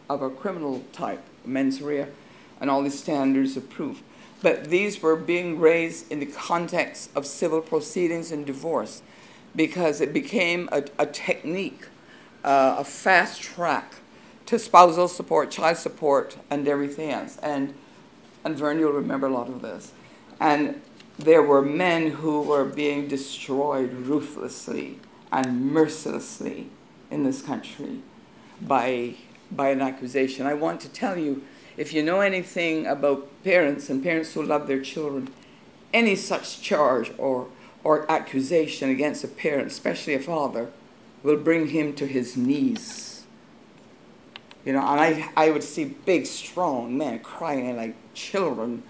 of 0.09 0.21
a 0.21 0.29
criminal 0.29 0.83
type, 0.91 1.23
mens 1.45 1.81
rea, 1.81 2.07
and 2.59 2.69
all 2.69 2.83
the 2.83 2.91
standards 2.91 3.57
of 3.57 3.69
proof. 3.69 4.03
But 4.41 4.65
these 4.65 5.01
were 5.01 5.15
being 5.15 5.59
raised 5.59 6.11
in 6.11 6.19
the 6.19 6.25
context 6.25 7.11
of 7.15 7.25
civil 7.25 7.61
proceedings 7.61 8.31
and 8.31 8.45
divorce 8.45 9.01
because 9.55 10.01
it 10.01 10.13
became 10.13 10.69
a, 10.71 10.83
a 10.97 11.05
technique 11.05 11.85
uh, 12.43 12.75
a 12.79 12.83
fast 12.83 13.41
track 13.41 13.95
to 14.45 14.59
spousal 14.59 15.07
support, 15.07 15.51
child 15.51 15.77
support, 15.77 16.37
and 16.49 16.67
everything 16.67 17.11
else. 17.11 17.37
And, 17.41 17.73
and 18.43 18.57
Vern, 18.57 18.79
you'll 18.79 18.91
remember 18.91 19.27
a 19.27 19.33
lot 19.33 19.47
of 19.47 19.61
this. 19.61 19.93
And 20.39 20.81
there 21.17 21.43
were 21.43 21.61
men 21.61 22.11
who 22.11 22.41
were 22.41 22.65
being 22.65 23.07
destroyed 23.07 23.93
ruthlessly 23.93 24.99
and 25.31 25.71
mercilessly 25.71 26.69
in 27.09 27.23
this 27.23 27.41
country 27.41 28.01
by, 28.61 29.15
by 29.51 29.69
an 29.69 29.81
accusation. 29.81 30.45
I 30.45 30.53
want 30.53 30.81
to 30.81 30.89
tell 30.89 31.17
you 31.17 31.43
if 31.77 31.93
you 31.93 32.03
know 32.03 32.21
anything 32.21 32.85
about 32.85 33.29
parents 33.43 33.89
and 33.89 34.03
parents 34.03 34.33
who 34.33 34.43
love 34.43 34.67
their 34.67 34.81
children, 34.81 35.29
any 35.93 36.15
such 36.15 36.61
charge 36.61 37.11
or, 37.17 37.47
or 37.83 38.09
accusation 38.11 38.89
against 38.89 39.23
a 39.23 39.27
parent, 39.27 39.67
especially 39.67 40.13
a 40.13 40.19
father, 40.19 40.69
will 41.23 41.37
bring 41.37 41.67
him 41.67 41.93
to 41.93 42.05
his 42.05 42.35
knees. 42.35 43.23
You 44.65 44.73
know, 44.73 44.79
and 44.79 44.99
I, 44.99 45.29
I 45.35 45.49
would 45.49 45.63
see 45.63 45.85
big, 45.85 46.25
strong 46.25 46.97
men 46.97 47.19
crying 47.19 47.75
like 47.77 47.95
children. 48.13 48.83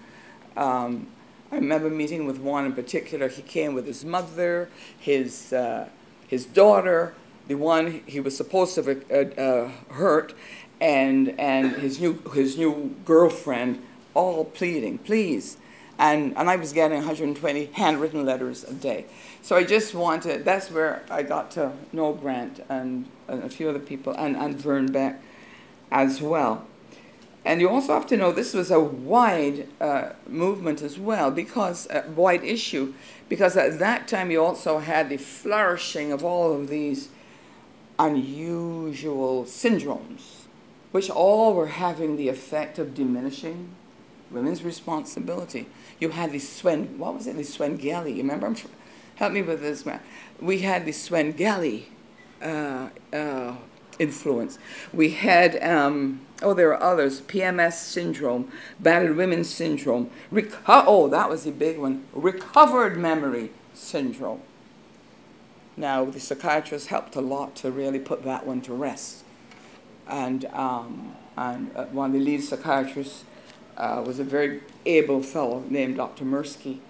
Um, 0.56 1.06
I 1.50 1.56
remember 1.56 1.88
meeting 1.88 2.26
with 2.26 2.38
one 2.38 2.66
in 2.66 2.72
particular. 2.72 3.28
He 3.28 3.42
came 3.42 3.74
with 3.74 3.86
his 3.86 4.04
mother, 4.04 4.68
his, 4.98 5.52
uh, 5.52 5.88
his 6.28 6.44
daughter, 6.44 7.14
the 7.48 7.54
one 7.54 8.02
he 8.06 8.20
was 8.20 8.36
supposed 8.36 8.74
to 8.74 8.82
have 8.82 9.10
uh, 9.10 9.40
uh, 9.40 9.70
hurt, 9.94 10.34
and, 10.80 11.38
and 11.40 11.72
his, 11.72 12.00
new, 12.00 12.22
his 12.34 12.58
new 12.58 12.94
girlfriend, 13.04 13.82
all 14.14 14.44
pleading, 14.44 14.98
please. 14.98 15.56
And, 15.98 16.36
and 16.36 16.50
I 16.50 16.56
was 16.56 16.72
getting 16.72 16.98
120 16.98 17.66
handwritten 17.66 18.24
letters 18.26 18.64
a 18.64 18.72
day. 18.72 19.06
So 19.42 19.56
I 19.56 19.64
just 19.64 19.92
wanted, 19.92 20.44
that's 20.44 20.70
where 20.70 21.02
I 21.10 21.24
got 21.24 21.50
to 21.52 21.72
know 21.92 22.12
Grant 22.12 22.64
and, 22.68 23.08
and 23.26 23.42
a 23.42 23.48
few 23.48 23.68
other 23.68 23.80
people, 23.80 24.12
and, 24.12 24.36
and 24.36 24.56
Vern 24.56 24.92
Beck 24.92 25.20
as 25.90 26.22
well. 26.22 26.64
And 27.44 27.60
you 27.60 27.68
also 27.68 27.92
have 27.92 28.06
to 28.06 28.16
know 28.16 28.30
this 28.30 28.54
was 28.54 28.70
a 28.70 28.78
wide 28.78 29.66
uh, 29.80 30.10
movement 30.28 30.80
as 30.80 30.96
well, 30.96 31.32
because 31.32 31.88
a 31.90 32.04
wide 32.14 32.44
issue, 32.44 32.94
because 33.28 33.56
at 33.56 33.80
that 33.80 34.06
time 34.06 34.30
you 34.30 34.40
also 34.40 34.78
had 34.78 35.08
the 35.08 35.16
flourishing 35.16 36.12
of 36.12 36.24
all 36.24 36.52
of 36.52 36.68
these 36.68 37.08
unusual 37.98 39.42
syndromes, 39.42 40.44
which 40.92 41.10
all 41.10 41.52
were 41.52 41.66
having 41.66 42.16
the 42.16 42.28
effect 42.28 42.78
of 42.78 42.94
diminishing 42.94 43.70
women's 44.30 44.62
responsibility. 44.62 45.66
You 45.98 46.10
had 46.10 46.30
the 46.30 46.38
Swen, 46.38 46.96
what 46.96 47.14
was 47.14 47.26
it, 47.26 47.36
the 47.36 47.42
Svengali, 47.42 48.12
you 48.12 48.22
remember? 48.22 48.54
Help 49.22 49.34
me 49.34 49.42
with 49.42 49.60
this, 49.60 49.86
man. 49.86 50.00
We 50.40 50.62
had 50.62 50.84
the 50.84 50.90
Svengali 50.90 51.86
uh, 52.42 52.88
uh, 53.12 53.54
influence. 54.00 54.58
We 54.92 55.10
had, 55.10 55.62
um, 55.62 56.22
oh, 56.42 56.54
there 56.54 56.74
are 56.74 56.82
others, 56.82 57.20
PMS 57.20 57.74
syndrome, 57.74 58.50
battered 58.80 59.16
women 59.16 59.44
syndrome, 59.44 60.10
reco- 60.32 60.58
oh, 60.88 61.06
that 61.06 61.30
was 61.30 61.44
the 61.44 61.52
big 61.52 61.78
one, 61.78 62.04
recovered 62.12 62.96
memory 62.96 63.52
syndrome. 63.74 64.40
Now, 65.76 66.04
the 66.04 66.18
psychiatrist 66.18 66.88
helped 66.88 67.14
a 67.14 67.20
lot 67.20 67.54
to 67.58 67.70
really 67.70 68.00
put 68.00 68.24
that 68.24 68.44
one 68.44 68.60
to 68.62 68.74
rest. 68.74 69.22
And, 70.08 70.46
um, 70.46 71.14
and 71.36 71.70
uh, 71.76 71.84
one 71.84 72.10
of 72.10 72.14
the 72.14 72.24
lead 72.24 72.42
psychiatrists 72.42 73.22
uh, 73.76 74.02
was 74.04 74.18
a 74.18 74.24
very 74.24 74.62
able 74.84 75.22
fellow 75.22 75.62
named 75.68 75.98
Dr. 75.98 76.24
Mirsky. 76.24 76.80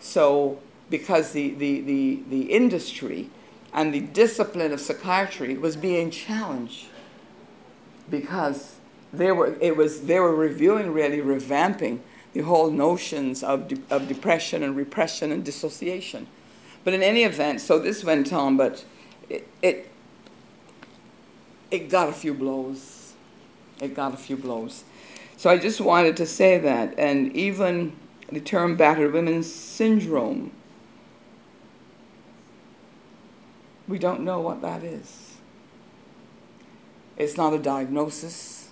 So, 0.00 0.60
because 0.90 1.32
the, 1.32 1.50
the, 1.50 1.80
the, 1.80 2.22
the 2.28 2.42
industry 2.52 3.30
and 3.72 3.92
the 3.92 4.00
discipline 4.00 4.72
of 4.72 4.80
psychiatry 4.80 5.56
was 5.56 5.76
being 5.76 6.10
challenged 6.10 6.86
because 8.10 8.76
they 9.12 9.32
were, 9.32 9.56
it 9.60 9.76
was, 9.76 10.02
they 10.02 10.20
were 10.20 10.34
reviewing, 10.34 10.92
really 10.92 11.18
revamping 11.18 12.00
the 12.32 12.40
whole 12.40 12.70
notions 12.70 13.42
of, 13.42 13.68
de- 13.68 13.82
of 13.90 14.08
depression 14.08 14.62
and 14.62 14.76
repression 14.76 15.32
and 15.32 15.44
dissociation. 15.44 16.26
But 16.84 16.94
in 16.94 17.02
any 17.02 17.24
event, 17.24 17.60
so 17.60 17.78
this 17.78 18.04
went 18.04 18.32
on, 18.32 18.56
but 18.56 18.84
it, 19.28 19.48
it, 19.62 19.90
it 21.70 21.90
got 21.90 22.08
a 22.08 22.12
few 22.12 22.32
blows. 22.32 23.14
It 23.80 23.94
got 23.94 24.14
a 24.14 24.16
few 24.16 24.36
blows. 24.36 24.84
So 25.36 25.50
I 25.50 25.58
just 25.58 25.80
wanted 25.80 26.16
to 26.18 26.26
say 26.26 26.58
that. 26.58 26.98
And 26.98 27.34
even 27.36 27.96
the 28.30 28.40
term 28.40 28.76
battered 28.76 29.12
women's 29.12 29.52
syndrome, 29.52 30.52
we 33.88 33.98
don't 33.98 34.20
know 34.20 34.40
what 34.40 34.62
that 34.62 34.82
is. 34.82 35.36
It's 37.16 37.36
not 37.36 37.54
a 37.54 37.58
diagnosis, 37.58 38.68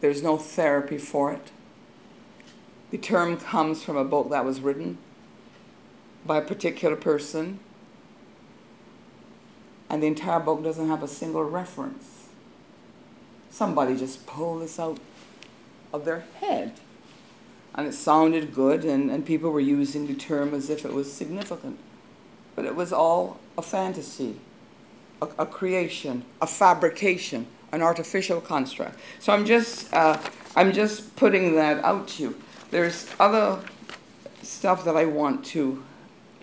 there's 0.00 0.22
no 0.22 0.36
therapy 0.38 0.98
for 0.98 1.32
it. 1.32 1.50
The 2.90 2.98
term 2.98 3.36
comes 3.36 3.82
from 3.82 3.96
a 3.96 4.04
book 4.04 4.30
that 4.30 4.44
was 4.44 4.60
written 4.60 4.98
by 6.24 6.38
a 6.38 6.42
particular 6.42 6.96
person, 6.96 7.60
and 9.88 10.02
the 10.02 10.06
entire 10.06 10.40
book 10.40 10.62
doesn't 10.62 10.88
have 10.88 11.02
a 11.02 11.08
single 11.08 11.44
reference. 11.44 12.28
Somebody 13.50 13.96
just 13.96 14.26
pulled 14.26 14.62
this 14.62 14.78
out 14.78 14.98
of 15.92 16.04
their 16.04 16.24
head. 16.40 16.74
And 17.74 17.86
it 17.86 17.92
sounded 17.92 18.54
good, 18.54 18.84
and, 18.84 19.10
and 19.10 19.24
people 19.24 19.50
were 19.50 19.60
using 19.60 20.06
the 20.06 20.14
term 20.14 20.54
as 20.54 20.70
if 20.70 20.84
it 20.84 20.92
was 20.92 21.12
significant. 21.12 21.78
But 22.54 22.64
it 22.64 22.74
was 22.74 22.92
all 22.92 23.38
a 23.56 23.62
fantasy, 23.62 24.36
a, 25.22 25.28
a 25.38 25.46
creation, 25.46 26.24
a 26.40 26.46
fabrication, 26.46 27.46
an 27.72 27.82
artificial 27.82 28.40
construct. 28.40 28.98
So 29.18 29.32
I'm 29.32 29.44
just, 29.44 29.92
uh, 29.94 30.18
I'm 30.56 30.72
just 30.72 31.16
putting 31.16 31.54
that 31.56 31.82
out 31.84 32.08
to 32.08 32.22
you. 32.22 32.36
There's 32.70 33.06
other 33.18 33.60
stuff 34.42 34.84
that 34.84 34.96
I 34.96 35.04
want 35.04 35.44
to 35.46 35.82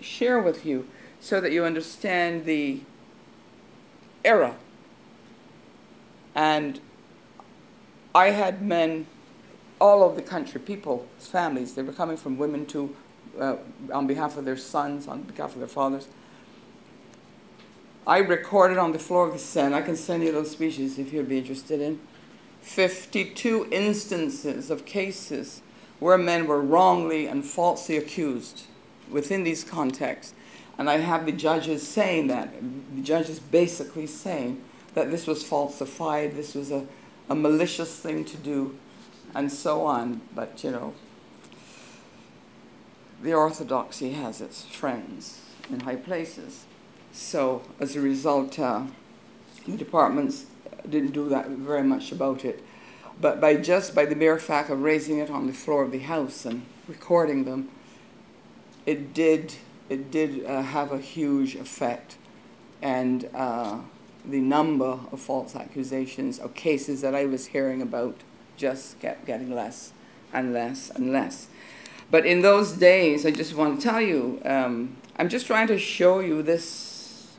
share 0.00 0.40
with 0.40 0.64
you 0.64 0.86
so 1.20 1.40
that 1.40 1.52
you 1.52 1.64
understand 1.64 2.44
the 2.44 2.80
era. 4.24 4.54
And 6.34 6.80
I 8.14 8.30
had 8.30 8.62
men 8.62 9.06
all 9.80 10.02
over 10.02 10.16
the 10.16 10.22
country, 10.22 10.60
people, 10.60 11.06
families, 11.18 11.74
they 11.74 11.82
were 11.82 11.92
coming 11.92 12.16
from 12.16 12.36
women 12.38 12.66
to, 12.66 12.94
uh, 13.38 13.56
on 13.92 14.06
behalf 14.06 14.36
of 14.36 14.44
their 14.44 14.56
sons, 14.56 15.08
on 15.08 15.22
behalf 15.22 15.54
of 15.54 15.58
their 15.58 15.68
fathers. 15.68 16.08
I 18.06 18.18
recorded 18.18 18.78
on 18.78 18.92
the 18.92 18.98
floor 18.98 19.26
of 19.26 19.32
the 19.32 19.38
Senate, 19.38 19.76
I 19.76 19.82
can 19.82 19.96
send 19.96 20.22
you 20.22 20.32
those 20.32 20.50
speeches 20.50 20.98
if 20.98 21.12
you'd 21.12 21.28
be 21.28 21.38
interested 21.38 21.80
in, 21.80 22.00
52 22.62 23.68
instances 23.70 24.70
of 24.70 24.84
cases 24.86 25.62
where 25.98 26.16
men 26.16 26.46
were 26.46 26.60
wrongly 26.60 27.26
and 27.26 27.44
falsely 27.44 27.96
accused 27.96 28.64
within 29.10 29.42
these 29.42 29.64
contexts. 29.64 30.34
And 30.78 30.88
I 30.88 30.98
have 30.98 31.26
the 31.26 31.32
judges 31.32 31.86
saying 31.86 32.28
that, 32.28 32.54
the 32.94 33.02
judges 33.02 33.40
basically 33.40 34.06
saying 34.06 34.62
that 34.94 35.10
this 35.10 35.26
was 35.26 35.42
falsified, 35.42 36.36
this 36.36 36.54
was 36.54 36.70
a, 36.70 36.86
a 37.28 37.34
malicious 37.34 37.94
thing 37.98 38.24
to 38.24 38.36
do, 38.36 38.78
and 39.34 39.52
so 39.52 39.84
on. 39.84 40.20
But, 40.34 40.62
you 40.62 40.70
know, 40.70 40.94
the 43.22 43.34
orthodoxy 43.34 44.12
has 44.12 44.40
its 44.40 44.64
friends 44.64 45.40
in 45.70 45.80
high 45.80 45.96
places. 45.96 46.66
So, 47.12 47.62
as 47.80 47.96
a 47.96 48.00
result, 48.00 48.58
uh, 48.58 48.84
the 49.66 49.76
departments 49.76 50.46
didn't 50.88 51.12
do 51.12 51.28
that 51.28 51.48
very 51.48 51.82
much 51.82 52.12
about 52.12 52.44
it. 52.44 52.64
But 53.20 53.40
by 53.40 53.56
just 53.56 53.94
by 53.94 54.04
the 54.04 54.14
mere 54.14 54.38
fact 54.38 54.70
of 54.70 54.82
raising 54.82 55.18
it 55.18 55.30
on 55.30 55.46
the 55.46 55.52
floor 55.52 55.82
of 55.82 55.90
the 55.90 55.98
house 55.98 56.44
and 56.44 56.64
recording 56.86 57.44
them, 57.44 57.68
it 58.86 59.12
did 59.12 59.54
it 59.88 60.10
did 60.10 60.44
uh, 60.44 60.62
have 60.62 60.92
a 60.92 60.98
huge 60.98 61.54
effect, 61.54 62.16
and 62.82 63.28
uh, 63.34 63.78
the 64.24 64.40
number 64.40 65.00
of 65.10 65.18
false 65.18 65.56
accusations 65.56 66.38
or 66.38 66.48
cases 66.50 67.00
that 67.00 67.14
I 67.14 67.24
was 67.24 67.46
hearing 67.46 67.80
about 67.80 68.20
just 68.56 69.00
kept 69.00 69.24
getting 69.24 69.54
less 69.54 69.92
and 70.32 70.52
less 70.52 70.90
and 70.90 71.12
less. 71.12 71.48
But 72.10 72.24
in 72.24 72.40
those 72.42 72.72
days, 72.72 73.26
I 73.26 73.30
just 73.30 73.54
want 73.54 73.80
to 73.80 73.86
tell 73.86 74.00
you, 74.00 74.40
um, 74.44 74.96
I'm 75.16 75.28
just 75.28 75.46
trying 75.46 75.66
to 75.68 75.78
show 75.78 76.20
you 76.20 76.42
this 76.42 77.36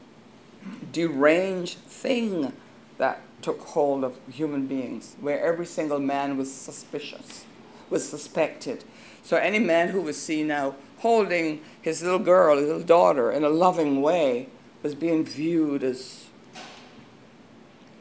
deranged 0.92 1.80
thing 1.80 2.54
that 2.98 3.22
took 3.42 3.62
hold 3.62 4.04
of 4.04 4.18
human 4.32 4.68
beings, 4.68 5.16
where 5.20 5.42
every 5.42 5.66
single 5.66 6.00
man 6.00 6.38
was 6.38 6.54
suspicious, 6.54 7.46
was 7.90 8.08
suspected. 8.08 8.84
So 9.24 9.38
any 9.38 9.60
man 9.60 9.90
who 9.90 10.02
was 10.02 10.22
seen 10.22 10.48
now 10.48 10.76
holding 11.00 11.62
his 11.82 12.04
little 12.04 12.20
girl, 12.20 12.58
his 12.58 12.68
little 12.68 12.84
daughter, 12.84 13.32
in 13.32 13.44
a 13.44 13.50
loving 13.50 14.02
way 14.02 14.50
was 14.84 14.94
being 14.94 15.26
viewed 15.26 15.84
as 15.84 16.26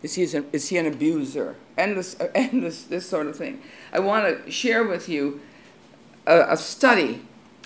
is 0.01 0.15
he, 0.15 0.37
an, 0.37 0.47
is 0.53 0.69
he 0.69 0.77
an 0.77 0.87
abuser? 0.87 1.57
And 1.77 1.97
this, 1.97 2.15
this, 2.15 2.85
this 2.85 3.09
sort 3.09 3.27
of 3.27 3.37
thing. 3.37 3.61
I 3.93 3.99
want 3.99 4.45
to 4.45 4.51
share 4.51 4.87
with 4.87 5.09
you 5.09 5.41
a, 6.29 6.53
a 6.53 6.57
study 6.57 7.23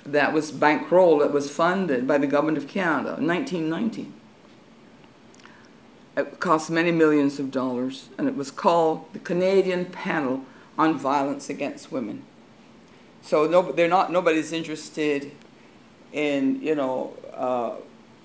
that 0.06 0.32
was 0.32 0.52
bankrolled, 0.52 1.20
that 1.20 1.32
was 1.32 1.50
funded 1.50 2.06
by 2.06 2.16
the 2.16 2.26
government 2.26 2.56
of 2.56 2.66
Canada 2.66 3.16
in 3.18 3.26
1990. 3.26 4.10
It 6.16 6.40
cost 6.40 6.70
many 6.70 6.92
millions 6.92 7.38
of 7.38 7.50
dollars, 7.50 8.08
and 8.16 8.28
it 8.28 8.36
was 8.36 8.50
called 8.50 9.12
the 9.12 9.18
Canadian 9.18 9.86
Panel 9.86 10.44
on 10.78 10.98
Violence 10.98 11.50
Against 11.50 11.90
Women. 11.90 12.22
So 13.22 13.46
no, 13.46 13.72
they're 13.72 13.88
not. 13.88 14.12
Nobody's 14.12 14.52
interested 14.52 15.32
in 16.12 16.60
you 16.62 16.74
know 16.74 17.14
uh, 17.32 17.76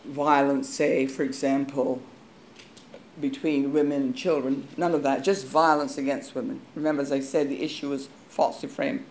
violence, 0.05 0.69
say 0.69 1.07
for 1.07 1.23
example, 1.23 2.01
between 3.21 3.71
women 3.71 4.01
and 4.01 4.15
children. 4.15 4.67
None 4.75 4.93
of 4.93 5.03
that. 5.03 5.23
Just 5.23 5.45
violence 5.45 5.97
against 5.97 6.35
women. 6.35 6.61
Remember, 6.75 7.01
as 7.01 7.11
I 7.11 7.21
said, 7.21 7.47
the 7.47 7.63
issue 7.63 7.89
was 7.89 8.09
falsely 8.27 8.67
framed. 8.67 9.05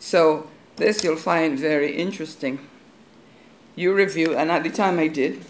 So 0.00 0.48
this 0.78 1.04
you'll 1.04 1.16
find 1.16 1.58
very 1.58 1.94
interesting. 1.94 2.60
You 3.76 3.94
review, 3.94 4.34
and 4.36 4.50
at 4.50 4.62
the 4.62 4.70
time 4.70 4.98
I 4.98 5.08
did, 5.08 5.44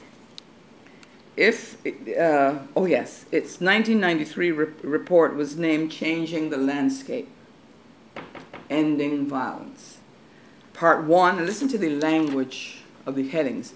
if, 1.37 1.77
uh, 2.19 2.59
oh 2.75 2.87
yes, 2.87 3.25
its 3.31 3.61
1993 3.61 4.51
re 4.51 4.67
report 4.83 5.37
was 5.37 5.57
named 5.57 5.93
Changing 5.93 6.51
the 6.51 6.57
Landscape, 6.57 7.29
Ending 8.69 9.29
Violence. 9.29 9.99
Part 10.73 11.05
one, 11.05 11.47
listen 11.47 11.69
to 11.69 11.79
the 11.79 11.91
language 11.91 12.83
of 13.07 13.15
the 13.15 13.29
headings. 13.29 13.75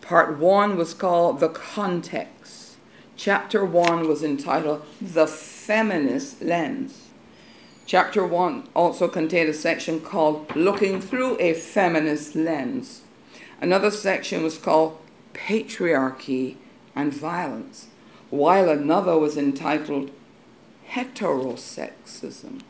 Part 0.00 0.38
one 0.38 0.76
was 0.76 0.92
called 0.92 1.40
The 1.40 1.48
Context. 1.48 2.76
Chapter 3.16 3.64
one 3.64 4.08
was 4.08 4.22
entitled 4.22 4.84
The 5.00 5.26
Feminist 5.26 6.42
Lens. 6.42 7.03
Chapter 7.86 8.26
one 8.26 8.66
also 8.74 9.08
contained 9.08 9.50
a 9.50 9.54
section 9.54 10.00
called 10.00 10.56
Looking 10.56 11.02
Through 11.02 11.38
a 11.38 11.52
Feminist 11.52 12.34
Lens. 12.34 13.02
Another 13.60 13.90
section 13.90 14.42
was 14.42 14.56
called 14.56 14.98
Patriarchy 15.34 16.56
and 16.96 17.12
violence, 17.12 17.88
while 18.30 18.70
another 18.70 19.18
was 19.18 19.36
entitled 19.36 20.10
heterosexism. 20.88 22.62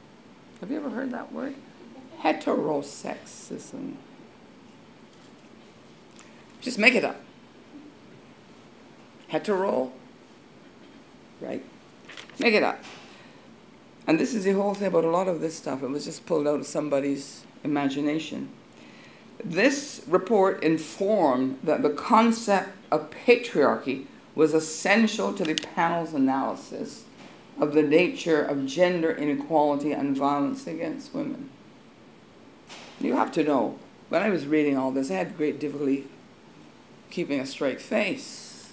Have 0.60 0.70
you 0.70 0.78
ever 0.78 0.90
heard 0.90 1.12
that 1.12 1.32
word? 1.32 1.54
Heterosexism. 2.22 3.94
Just 6.60 6.78
make 6.78 6.94
it 6.94 7.04
up. 7.04 7.20
Hetero, 9.28 9.92
right? 11.40 11.62
Make 12.38 12.54
it 12.54 12.62
up. 12.62 12.82
And 14.06 14.20
this 14.20 14.34
is 14.34 14.44
the 14.44 14.52
whole 14.52 14.74
thing 14.74 14.88
about 14.88 15.04
a 15.04 15.10
lot 15.10 15.28
of 15.28 15.40
this 15.40 15.56
stuff. 15.56 15.82
It 15.82 15.88
was 15.88 16.04
just 16.04 16.26
pulled 16.26 16.46
out 16.46 16.60
of 16.60 16.66
somebody's 16.66 17.44
imagination. 17.62 18.50
This 19.42 20.02
report 20.06 20.62
informed 20.62 21.58
that 21.62 21.82
the 21.82 21.90
concept 21.90 22.70
of 22.90 23.10
patriarchy 23.10 24.06
was 24.34 24.52
essential 24.52 25.32
to 25.32 25.44
the 25.44 25.54
panel's 25.54 26.12
analysis 26.12 27.04
of 27.60 27.72
the 27.72 27.82
nature 27.82 28.42
of 28.42 28.66
gender 28.66 29.12
inequality 29.12 29.92
and 29.92 30.16
violence 30.16 30.66
against 30.66 31.14
women. 31.14 31.50
You 33.00 33.16
have 33.16 33.32
to 33.32 33.44
know, 33.44 33.78
when 34.08 34.22
I 34.22 34.30
was 34.30 34.46
reading 34.46 34.76
all 34.76 34.90
this, 34.90 35.10
I 35.10 35.14
had 35.14 35.36
great 35.36 35.58
difficulty 35.58 36.06
keeping 37.10 37.38
a 37.38 37.46
straight 37.46 37.80
face, 37.80 38.72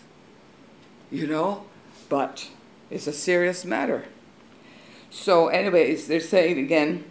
you 1.12 1.28
know, 1.28 1.66
but 2.10 2.50
it's 2.90 3.08
a 3.08 3.14
serious 3.14 3.64
matter. 3.64 4.06
So, 5.12 5.49
anyways, 5.49 6.07
they're 6.07 6.22
saying 6.22 6.57
again, 6.57 7.03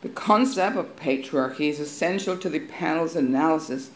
the 0.00 0.08
concept 0.08 0.76
of 0.76 0.96
patriarchy 0.96 1.68
is 1.68 1.78
essential 1.78 2.36
to 2.38 2.48
the 2.48 2.60
panel's 2.60 3.14
analysis 3.14 3.90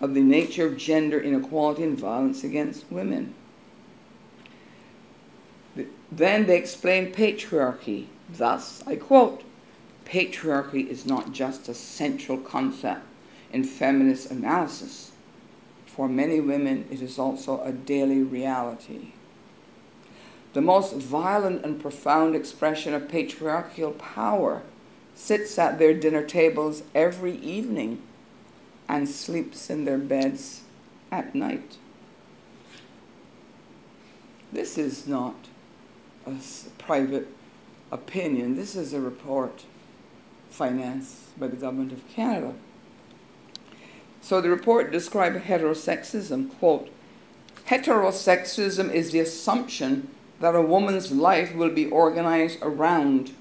of 0.00 0.14
the 0.14 0.22
nature 0.22 0.66
of 0.66 0.78
gender 0.78 1.20
inequality 1.20 1.82
and 1.82 1.98
violence 1.98 2.42
against 2.42 2.90
women. 2.90 3.34
Then 6.10 6.46
they 6.46 6.56
explain 6.56 7.12
patriarchy. 7.12 8.06
Thus, 8.30 8.82
I 8.86 8.96
quote, 8.96 9.44
patriarchy 10.06 10.88
is 10.88 11.04
not 11.04 11.32
just 11.32 11.68
a 11.68 11.74
central 11.74 12.38
concept 12.38 13.02
in 13.52 13.62
feminist 13.64 14.30
analysis. 14.30 15.12
For 15.84 16.08
many 16.08 16.40
women, 16.40 16.86
it 16.90 17.02
is 17.02 17.18
also 17.18 17.62
a 17.62 17.72
daily 17.72 18.22
reality. 18.22 19.12
The 20.52 20.60
most 20.60 20.96
violent 20.96 21.64
and 21.64 21.80
profound 21.80 22.34
expression 22.34 22.92
of 22.92 23.08
patriarchal 23.08 23.92
power 23.92 24.62
sits 25.14 25.58
at 25.58 25.78
their 25.78 25.94
dinner 25.94 26.24
tables 26.24 26.82
every 26.94 27.36
evening 27.36 28.02
and 28.88 29.08
sleeps 29.08 29.70
in 29.70 29.84
their 29.84 29.98
beds 29.98 30.62
at 31.12 31.34
night. 31.34 31.76
This 34.52 34.76
is 34.76 35.06
not 35.06 35.36
a 36.26 36.34
private 36.78 37.28
opinion. 37.92 38.56
This 38.56 38.74
is 38.74 38.92
a 38.92 39.00
report 39.00 39.64
financed 40.50 41.38
by 41.38 41.46
the 41.46 41.56
Government 41.56 41.92
of 41.92 42.08
Canada. 42.08 42.54
So 44.20 44.40
the 44.40 44.50
report 44.50 44.90
described 44.90 45.44
heterosexism, 45.44 46.58
quote, 46.58 46.90
heterosexism 47.68 48.92
is 48.92 49.12
the 49.12 49.20
assumption 49.20 50.08
that 50.40 50.54
a 50.54 50.62
woman's 50.62 51.12
life 51.12 51.54
will 51.54 51.70
be 51.70 51.86
organized 51.86 52.58
around 52.62 53.32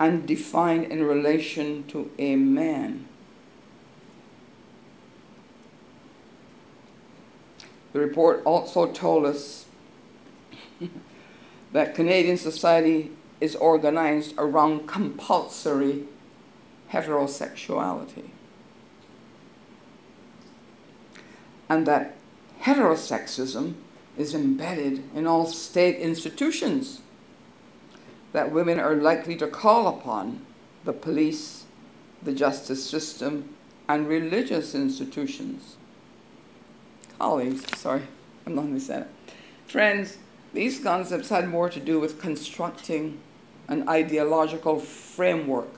and 0.00 0.26
defined 0.26 0.84
in 0.84 1.02
relation 1.02 1.84
to 1.88 2.10
a 2.18 2.36
man. 2.36 3.06
The 7.92 8.00
report 8.00 8.42
also 8.44 8.90
told 8.90 9.26
us 9.26 9.66
that 11.72 11.94
Canadian 11.94 12.38
society 12.38 13.10
is 13.40 13.54
organized 13.56 14.34
around 14.38 14.86
compulsory 14.86 16.04
heterosexuality. 16.92 18.30
And 21.68 21.86
that 21.86 22.16
heterosexism 22.62 23.74
is 24.18 24.34
embedded 24.34 25.02
in 25.14 25.26
all 25.26 25.46
state 25.46 25.96
institutions 25.96 27.00
that 28.32 28.52
women 28.52 28.78
are 28.78 28.96
likely 28.96 29.36
to 29.36 29.46
call 29.46 29.86
upon 29.86 30.44
the 30.84 30.92
police, 30.92 31.64
the 32.22 32.32
justice 32.32 32.84
system, 32.84 33.54
and 33.88 34.06
religious 34.06 34.74
institutions. 34.74 35.76
Colleagues, 37.18 37.64
sorry, 37.78 38.02
I'm 38.44 38.54
not 38.54 38.62
going 38.62 38.74
to 38.74 38.80
say 38.80 38.98
it. 38.98 39.06
Friends, 39.66 40.18
these 40.52 40.80
concepts 40.80 41.28
had 41.28 41.48
more 41.48 41.70
to 41.70 41.80
do 41.80 42.00
with 42.00 42.20
constructing 42.20 43.20
an 43.68 43.88
ideological 43.88 44.78
framework 44.78 45.68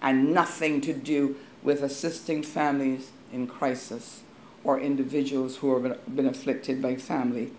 and 0.00 0.32
nothing 0.32 0.80
to 0.80 0.92
do 0.92 1.36
with 1.62 1.82
assisting 1.82 2.42
families 2.42 3.10
in 3.32 3.46
crisis 3.46 4.22
or 4.64 4.80
individuals 4.80 5.56
who 5.58 5.80
have 5.80 6.14
been 6.14 6.26
afflicted 6.26 6.82
by 6.82 6.96
family, 6.96 7.52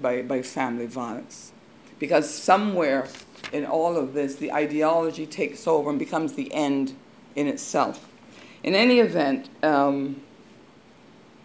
by, 0.00 0.22
by 0.22 0.42
family 0.42 0.86
violence. 0.86 1.52
Because 1.98 2.32
somewhere 2.32 3.08
in 3.52 3.66
all 3.66 3.96
of 3.96 4.14
this, 4.14 4.36
the 4.36 4.52
ideology 4.52 5.26
takes 5.26 5.66
over 5.66 5.90
and 5.90 5.98
becomes 5.98 6.34
the 6.34 6.52
end 6.52 6.94
in 7.34 7.46
itself. 7.46 8.08
In 8.62 8.74
any 8.74 9.00
event, 9.00 9.48
um, 9.62 10.22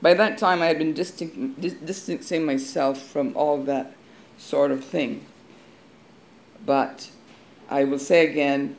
by 0.01 0.14
that 0.14 0.38
time 0.38 0.61
I 0.61 0.66
had 0.68 0.78
been 0.78 0.93
distan 0.93 1.59
distancing 1.59 2.45
myself 2.45 3.01
from 3.01 3.36
all 3.36 3.64
that 3.64 3.93
sort 4.38 4.72
of 4.72 4.84
thing. 4.84 5.26
But 6.66 7.09
I 7.70 7.84
will 7.84 7.99
say 7.99 8.28
again, 8.28 8.76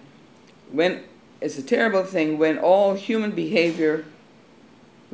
when 0.71 1.05
it's 1.41 1.59
a 1.59 1.63
terrible 1.63 2.05
thing 2.05 2.39
when 2.39 2.59
all 2.59 2.95
human 2.95 3.31
behavior 3.31 4.05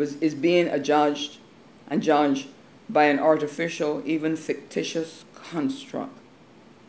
was, 0.00 0.16
is 0.16 0.34
being 0.34 0.66
adjudged 0.66 1.36
and 1.86 2.02
judged 2.02 2.48
by 2.88 3.04
an 3.04 3.18
artificial, 3.18 4.02
even 4.06 4.34
fictitious 4.34 5.26
construct, 5.34 6.18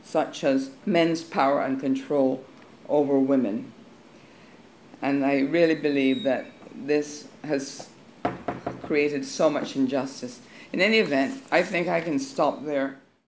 such 0.02 0.46
as 0.46 0.72
men's 0.86 1.22
power 1.22 1.62
and 1.62 1.80
control 1.80 2.44
over 2.88 3.20
women. 3.20 3.74
And 5.02 5.26
I 5.26 5.42
really 5.42 5.76
believe 5.76 6.24
that 6.24 6.46
this 6.74 7.28
has 7.44 7.90
created 8.82 9.26
so 9.26 9.50
much 9.50 9.76
injustice. 9.76 10.40
In 10.72 10.80
any 10.80 11.00
event, 11.00 11.44
I 11.52 11.64
think 11.64 11.90
I 11.90 12.00
can 12.00 12.18
stop 12.18 12.66
there. 12.66 12.98